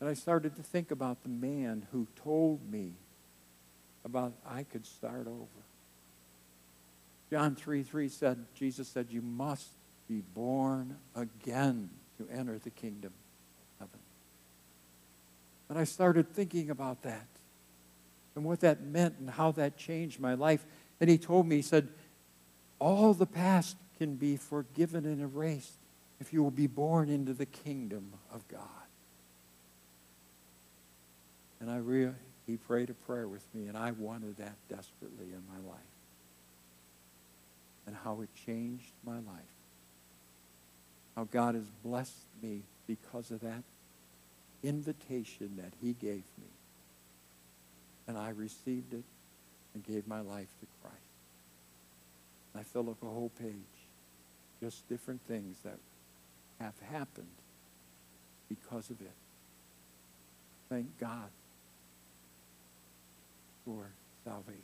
And 0.00 0.08
I 0.08 0.14
started 0.14 0.56
to 0.56 0.62
think 0.62 0.90
about 0.90 1.22
the 1.22 1.28
man 1.28 1.86
who 1.92 2.08
told 2.24 2.68
me 2.70 2.94
about 4.04 4.32
I 4.44 4.64
could 4.64 4.86
start 4.86 5.26
over. 5.28 5.46
John 7.30 7.54
3 7.54 7.84
3 7.84 8.08
said, 8.08 8.44
Jesus 8.54 8.88
said, 8.88 9.06
You 9.10 9.22
must 9.22 9.68
be 10.08 10.22
born 10.34 10.96
again 11.14 11.90
to 12.18 12.26
enter 12.28 12.58
the 12.58 12.70
kingdom 12.70 13.12
of 13.80 13.86
heaven. 13.86 14.00
And 15.68 15.78
I 15.78 15.84
started 15.84 16.34
thinking 16.34 16.70
about 16.70 17.02
that 17.02 17.26
and 18.34 18.44
what 18.44 18.60
that 18.60 18.82
meant 18.82 19.16
and 19.20 19.30
how 19.30 19.52
that 19.52 19.76
changed 19.76 20.18
my 20.18 20.34
life. 20.34 20.64
And 21.00 21.08
he 21.08 21.18
told 21.18 21.46
me, 21.46 21.56
He 21.56 21.62
said, 21.62 21.88
All 22.80 23.14
the 23.14 23.26
past 23.26 23.76
can 23.98 24.16
be 24.16 24.36
forgiven 24.36 25.04
and 25.04 25.20
erased 25.20 25.74
if 26.20 26.32
you 26.32 26.42
will 26.42 26.50
be 26.50 26.66
born 26.66 27.08
into 27.08 27.32
the 27.32 27.46
kingdom 27.46 28.12
of 28.32 28.46
God. 28.48 28.60
And 31.60 31.70
I 31.70 31.78
re- 31.78 32.12
he 32.46 32.56
prayed 32.56 32.90
a 32.90 32.94
prayer 32.94 33.26
with 33.28 33.44
me, 33.54 33.66
and 33.66 33.76
I 33.76 33.92
wanted 33.92 34.36
that 34.38 34.54
desperately 34.68 35.26
in 35.26 35.42
my 35.48 35.68
life 35.68 35.80
and 37.86 37.96
how 38.04 38.20
it 38.20 38.28
changed 38.46 38.92
my 39.04 39.16
life. 39.16 39.54
How 41.16 41.24
God 41.24 41.54
has 41.54 41.64
blessed 41.82 42.26
me 42.42 42.62
because 42.86 43.30
of 43.30 43.40
that 43.40 43.62
invitation 44.62 45.56
that 45.56 45.72
he 45.82 45.92
gave 45.94 46.22
me. 46.38 46.50
And 48.06 48.16
I 48.16 48.30
received 48.30 48.94
it 48.94 49.04
and 49.74 49.84
gave 49.84 50.06
my 50.06 50.20
life 50.20 50.48
to 50.60 50.66
Christ. 50.82 50.96
I 52.54 52.62
fill 52.62 52.90
up 52.90 53.02
a 53.02 53.06
whole 53.06 53.30
page. 53.40 53.54
Just 54.60 54.88
different 54.88 55.20
things 55.26 55.56
that 55.64 55.78
have 56.60 56.74
happened 56.92 57.26
because 58.48 58.90
of 58.90 59.00
it. 59.00 59.12
Thank 60.68 60.98
God 60.98 61.30
for 63.64 63.90
salvation. 64.24 64.60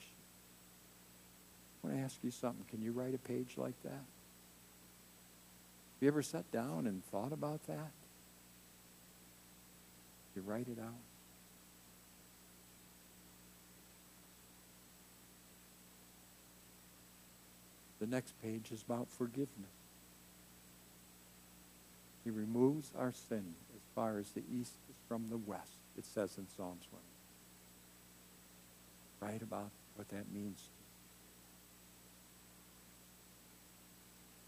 I 1.83 1.87
want 1.87 1.99
to 1.99 2.05
ask 2.05 2.17
you 2.23 2.31
something. 2.31 2.65
Can 2.71 2.83
you 2.83 2.93
write 2.93 3.15
a 3.15 3.19
page 3.19 3.55
like 3.57 3.81
that? 3.83 3.93
Have 3.93 6.03
you 6.03 6.09
ever 6.09 6.23
sat 6.23 6.51
down 6.53 6.87
and 6.87 7.05
thought 7.07 7.33
about 7.33 7.67
that? 7.67 7.91
You 10.35 10.43
write 10.43 10.69
it 10.69 10.79
out? 10.79 10.93
The 17.99 18.07
next 18.07 18.35
page 18.43 18.73
is 18.73 18.83
about 18.83 19.09
forgiveness. 19.09 19.86
He 22.27 22.31
removes 22.33 22.91
our 22.99 23.13
sin 23.13 23.55
as 23.73 23.83
far 23.95 24.19
as 24.19 24.31
the 24.31 24.43
east 24.53 24.73
is 24.91 24.97
from 25.07 25.29
the 25.31 25.37
west, 25.37 25.77
it 25.97 26.05
says 26.05 26.37
in 26.39 26.49
Psalms 26.57 26.83
1. 29.21 29.31
Write 29.31 29.43
about 29.43 29.71
what 29.95 30.09
that 30.09 30.25
means. 30.35 30.61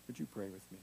Would 0.09 0.19
you 0.19 0.27
pray 0.27 0.47
with 0.47 0.73
me? 0.73 0.79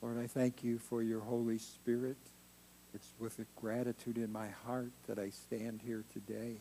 Lord, 0.00 0.18
I 0.18 0.28
thank 0.28 0.64
you 0.64 0.78
for 0.78 1.02
your 1.02 1.20
Holy 1.20 1.58
Spirit. 1.58 2.16
It's 2.94 3.12
with 3.18 3.38
a 3.40 3.46
gratitude 3.60 4.18
in 4.18 4.32
my 4.32 4.48
heart 4.66 4.90
that 5.08 5.18
I 5.18 5.30
stand 5.30 5.80
here 5.84 6.04
today, 6.12 6.56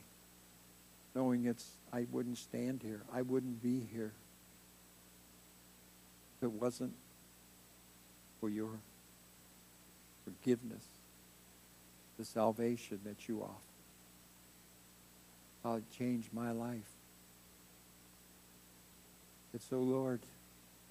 knowing 1.13 1.45
it's 1.45 1.69
I 1.91 2.07
wouldn't 2.11 2.39
stand 2.39 2.81
here. 2.83 3.01
I 3.13 3.21
wouldn't 3.21 3.61
be 3.61 3.85
here 3.93 4.11
if 6.37 6.43
it 6.43 6.51
wasn't 6.51 6.93
for 8.39 8.49
your 8.49 8.71
forgiveness, 10.25 10.83
the 12.17 12.25
salvation 12.25 12.99
that 13.05 13.29
you 13.29 13.41
offer. 13.41 13.53
How 15.63 15.75
it 15.75 15.83
changed 15.97 16.33
my 16.33 16.51
life. 16.51 16.81
And 19.53 19.61
so, 19.61 19.77
oh, 19.77 19.81
Lord, 19.81 20.19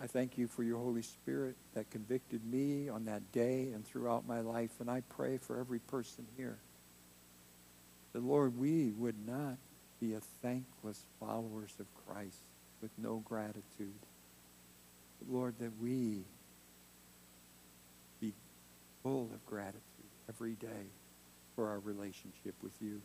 I 0.03 0.09
thank 0.09 0.37
you 0.37 0.49
for 0.49 0.65
your 0.65 0.79
Holy 0.79 1.03
Spirit 1.03 1.55
that 1.75 1.89
convicted 1.91 2.45
me 2.45 2.89
on 2.89 3.05
that 3.05 3.31
day 3.31 3.71
and 3.73 3.87
throughout 3.87 4.27
my 4.27 4.41
life. 4.41 4.73
And 4.81 4.91
I 4.91 5.03
pray 5.09 5.39
for 5.39 5.61
every 5.61 5.79
person 5.79 6.27
here 6.37 6.59
that, 8.13 8.25
Lord, 8.25 8.59
we 8.59 8.91
would 8.91 9.15
not 9.25 9.59
be 10.01 10.15
a 10.15 10.21
thankless 10.43 11.07
followers 11.21 11.73
of 11.79 11.87
Christ 12.05 12.41
with 12.81 12.91
no 12.99 13.23
gratitude. 13.25 13.63
But 15.21 15.33
Lord, 15.33 15.55
that 15.61 15.71
we 15.81 16.25
be 18.21 18.33
full 19.05 19.31
of 19.33 19.47
gratitude 19.47 19.81
every 20.29 20.55
day 20.55 20.91
for 21.55 21.69
our 21.69 21.79
relationship 21.79 22.57
with 22.61 22.75
you. 22.81 23.01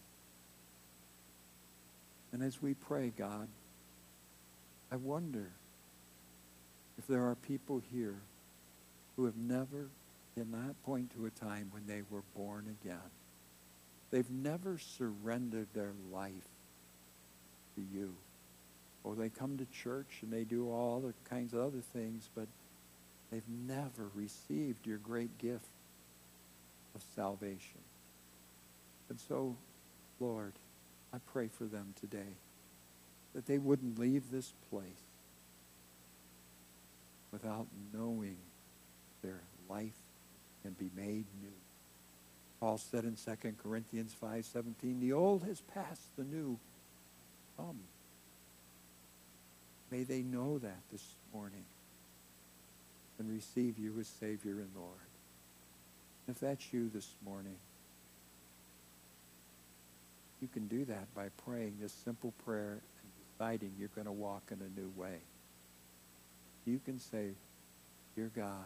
And 2.32 2.42
as 2.42 2.60
we 2.60 2.74
pray, 2.74 3.14
God, 3.16 3.48
I 4.92 4.96
wonder 4.96 5.52
if 6.98 7.08
there 7.08 7.26
are 7.26 7.36
people 7.36 7.82
here 7.92 8.18
who 9.16 9.26
have 9.26 9.38
never, 9.38 9.90
cannot 10.36 10.82
point 10.84 11.12
to 11.16 11.26
a 11.26 11.30
time 11.32 11.70
when 11.72 11.88
they 11.88 12.02
were 12.10 12.24
born 12.36 12.76
again. 12.82 12.98
They've 14.12 14.30
never 14.30 14.78
surrendered 14.78 15.68
their 15.74 15.94
life 16.12 16.32
to 17.76 17.82
you. 17.94 18.14
Or 19.04 19.16
they 19.16 19.30
come 19.30 19.58
to 19.58 19.66
church 19.66 20.20
and 20.22 20.32
they 20.32 20.44
do 20.44 20.70
all 20.72 21.00
the 21.00 21.14
kinds 21.30 21.54
of 21.54 21.62
other 21.62 21.82
things, 21.94 22.30
but 22.36 22.48
they've 23.32 23.42
never 23.68 24.10
received 24.14 24.86
your 24.86 24.98
great 24.98 25.38
gift 25.38 25.66
of 26.94 27.02
salvation. 27.16 27.82
And 29.10 29.20
so, 29.20 29.56
Lord, 30.20 30.54
I 31.14 31.18
pray 31.32 31.48
for 31.48 31.66
them 31.66 31.94
today 32.00 32.36
that 33.34 33.46
they 33.46 33.58
wouldn't 33.58 34.00
leave 34.00 34.30
this 34.30 34.54
place 34.70 35.07
without 37.42 37.68
knowing 37.94 38.38
their 39.22 39.42
life 39.70 39.94
can 40.64 40.72
be 40.74 40.90
made 40.96 41.26
new. 41.42 41.54
Paul 42.60 42.80
said 42.80 43.04
in 43.04 43.16
2 43.16 43.58
Corinthians 43.60 44.14
5:17, 44.16 45.00
"The 45.00 45.14
old 45.14 45.44
has 45.44 45.62
passed, 45.62 46.16
the 46.16 46.24
new 46.24 46.60
come." 47.56 47.84
May 49.92 50.04
they 50.04 50.24
know 50.24 50.58
that 50.58 50.82
this 50.90 51.16
morning 51.32 51.66
and 53.20 53.30
receive 53.30 53.78
you 53.78 54.00
as 54.00 54.08
Savior 54.08 54.60
and 54.60 54.76
Lord. 54.76 55.00
If 56.28 56.40
that's 56.40 56.74
you 56.74 56.90
this 56.90 57.16
morning, 57.22 57.60
you 60.42 60.48
can 60.48 60.68
do 60.68 60.86
that 60.86 61.14
by 61.14 61.30
praying 61.30 61.80
this 61.80 61.94
simple 61.94 62.32
prayer 62.32 62.74
and 62.74 63.12
deciding 63.32 63.76
you're 63.78 63.90
going 63.90 64.06
to 64.06 64.12
walk 64.12 64.52
in 64.52 64.62
a 64.62 64.70
new 64.70 64.90
way 64.90 65.22
you 66.68 66.80
can 66.84 67.00
say, 67.00 67.30
Dear 68.16 68.30
God, 68.36 68.66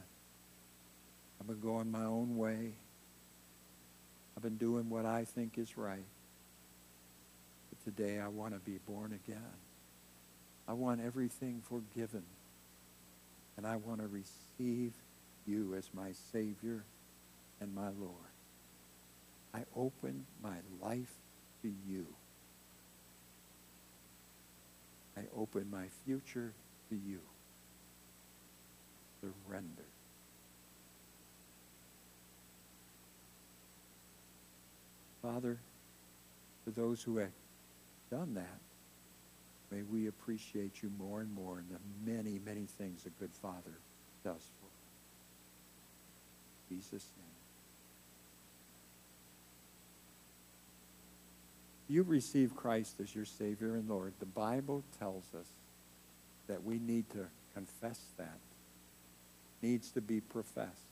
I've 1.40 1.48
been 1.48 1.60
going 1.60 1.92
my 1.92 2.06
own 2.06 2.38
way. 2.38 2.72
I've 4.36 4.44
been 4.44 4.58
doing 4.58 4.90
what 4.90 5.06
I 5.06 5.26
think 5.26 5.58
is 5.58 5.78
right. 5.78 6.06
But 7.70 7.84
today 7.84 8.20
I 8.20 8.28
want 8.30 8.54
to 8.54 8.60
be 8.60 8.80
born 8.88 9.12
again. 9.26 9.44
I 10.68 10.74
want 10.74 11.02
everything 11.02 11.62
forgiven. 11.68 12.24
And 13.58 13.68
I 13.68 13.76
want 13.76 14.00
to 14.00 14.08
receive 14.08 14.94
you 15.46 15.76
as 15.76 15.90
my 15.94 16.14
Savior 16.32 16.84
and 17.60 17.76
my 17.76 17.90
Lord. 18.00 18.16
I 19.54 19.64
open 19.76 20.26
my 20.42 20.58
life 20.82 21.12
to 21.62 21.72
you. 21.90 22.08
I 25.18 25.24
open 25.36 25.68
my 25.70 25.88
future 26.06 26.54
to 26.90 26.96
you 26.96 27.20
surrender. 29.22 29.86
Father, 35.22 35.60
for 36.66 36.72
those 36.72 37.04
who 37.04 37.18
have 37.18 37.32
done 38.10 38.34
that, 38.34 38.60
may 39.72 39.84
we 39.84 40.08
appreciate 40.08 40.82
you 40.82 40.92
more 40.98 41.22
and 41.22 41.34
more 41.34 41.60
in 41.60 41.66
the 41.70 42.12
many, 42.12 42.40
many 42.44 42.66
things 42.66 43.06
a 43.06 43.10
good 43.22 43.32
Father 43.42 43.78
does 44.24 44.34
for 44.60 44.66
us. 44.66 44.72
Jesus' 46.70 47.08
name. 47.18 47.28
You 51.88 52.04
receive 52.04 52.56
Christ 52.56 52.96
as 53.02 53.14
your 53.14 53.26
Savior 53.26 53.76
and 53.76 53.90
Lord. 53.90 54.14
The 54.20 54.26
Bible 54.26 54.84
tells 54.98 55.26
us 55.38 55.48
that 56.48 56.64
we 56.64 56.80
need 56.80 57.10
to 57.12 57.26
confess 57.54 58.00
that 58.18 58.38
needs 59.62 59.92
to 59.92 60.02
be 60.02 60.22
professed. 60.22 60.88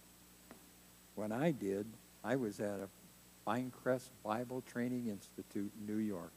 When 1.16 1.32
I 1.32 1.52
did, 1.52 1.86
I 2.24 2.36
was 2.36 2.60
at 2.60 2.80
a 2.80 3.50
Pinecrest 3.50 4.10
Bible 4.24 4.62
Training 4.62 5.08
Institute 5.08 5.72
in 5.80 5.88
New 5.88 6.02
York. 6.02 6.32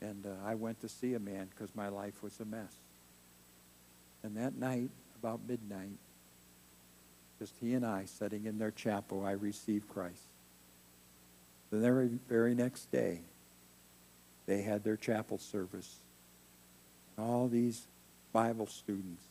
And 0.00 0.26
uh, 0.26 0.30
I 0.44 0.54
went 0.54 0.80
to 0.80 0.88
see 0.88 1.14
a 1.14 1.18
man 1.18 1.48
because 1.50 1.74
my 1.74 1.88
life 1.88 2.22
was 2.22 2.38
a 2.40 2.44
mess. 2.44 2.74
And 4.22 4.36
that 4.36 4.56
night, 4.56 4.90
about 5.18 5.40
midnight, 5.46 5.98
just 7.38 7.54
he 7.60 7.74
and 7.74 7.84
I 7.84 8.04
sitting 8.06 8.46
in 8.46 8.58
their 8.58 8.70
chapel, 8.70 9.24
I 9.24 9.32
received 9.32 9.88
Christ. 9.88 10.26
The 11.70 11.78
very, 11.78 12.08
very 12.28 12.54
next 12.54 12.90
day, 12.90 13.20
they 14.46 14.62
had 14.62 14.82
their 14.82 14.96
chapel 14.96 15.38
service. 15.38 15.98
All 17.18 17.48
these 17.48 17.86
Bible 18.32 18.66
students 18.66 19.22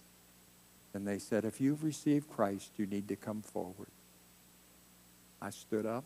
and 0.93 1.07
they 1.07 1.19
said, 1.19 1.45
if 1.45 1.61
you've 1.61 1.83
received 1.83 2.29
Christ, 2.29 2.71
you 2.77 2.85
need 2.85 3.07
to 3.09 3.15
come 3.15 3.41
forward. 3.41 3.89
I 5.41 5.51
stood 5.51 5.85
up, 5.85 6.03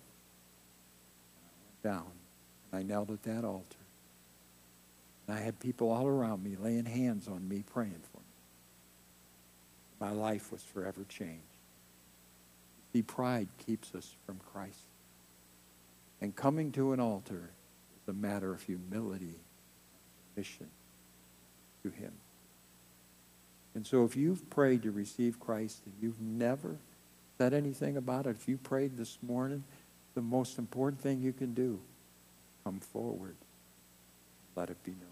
down, 1.84 2.12
and 2.72 2.80
I 2.80 2.84
knelt 2.84 3.10
at 3.10 3.24
that 3.24 3.46
altar. 3.46 3.78
And 5.28 5.38
I 5.38 5.42
had 5.42 5.60
people 5.60 5.90
all 5.90 6.08
around 6.08 6.44
me 6.44 6.56
laying 6.60 6.86
hands 6.86 7.28
on 7.28 7.48
me, 7.48 7.64
praying 7.74 8.02
for 8.12 8.20
me. 8.20 8.24
My 10.00 10.12
life 10.12 10.52
was 10.52 10.62
forever 10.62 11.06
changed. 11.08 11.42
See, 12.92 13.02
pride 13.02 13.48
keeps 13.66 13.96
us 13.96 14.14
from 14.26 14.40
Christ. 14.52 14.86
And 16.22 16.36
coming 16.36 16.72
to 16.74 16.94
an 16.94 17.00
altar 17.00 17.52
is 18.02 18.08
a 18.08 18.14
matter 18.14 18.52
of 18.52 18.62
humility, 18.62 19.40
mission 20.36 20.68
to 21.84 21.90
him. 21.90 22.12
And 23.76 23.88
so 23.88 24.06
if 24.06 24.16
you've 24.16 24.50
prayed 24.50 24.84
to 24.84 24.92
receive 24.92 25.40
Christ 25.40 25.82
and 25.86 25.94
you've 26.02 26.22
never 26.22 26.78
said 27.38 27.54
anything 27.54 27.98
about 27.98 28.28
it, 28.28 28.32
if 28.32 28.48
you 28.48 28.58
prayed 28.58 28.98
this 28.98 29.18
morning, 29.22 29.64
the 30.14 30.22
most 30.22 30.60
important 30.60 31.02
thing 31.02 31.22
you 31.22 31.34
can 31.34 31.54
do, 31.54 31.80
come 32.64 32.80
forward. 32.80 33.36
Let 34.56 34.70
it 34.70 34.84
be 34.84 34.92
known. 34.92 35.10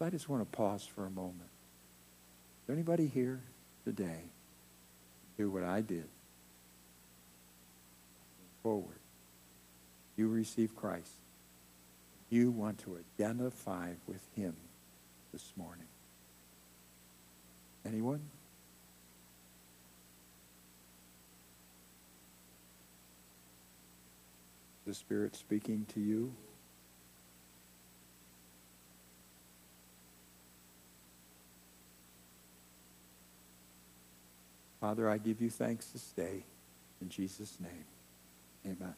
I 0.00 0.10
just 0.10 0.28
want 0.28 0.42
to 0.42 0.56
pause 0.56 0.84
for 0.84 1.06
a 1.06 1.10
moment. 1.10 1.50
Is 2.64 2.72
anybody 2.72 3.06
here 3.06 3.40
today 3.84 4.20
do 5.36 5.50
what 5.50 5.64
I 5.64 5.80
did? 5.80 6.04
Forward. 8.62 8.98
You 10.16 10.28
receive 10.28 10.76
Christ. 10.76 11.10
You 12.30 12.50
want 12.50 12.78
to 12.80 12.98
identify 13.18 13.90
with 14.06 14.20
him 14.36 14.54
this 15.32 15.52
morning. 15.56 15.86
Anyone? 17.86 18.20
The 24.86 24.94
Spirit 24.94 25.36
speaking 25.36 25.86
to 25.94 26.00
you? 26.00 26.32
Father, 34.80 35.10
I 35.10 35.18
give 35.18 35.42
you 35.42 35.50
thanks 35.50 35.86
this 35.86 36.12
day. 36.12 36.44
In 37.02 37.08
Jesus' 37.08 37.58
name, 37.60 37.84
amen. 38.64 38.94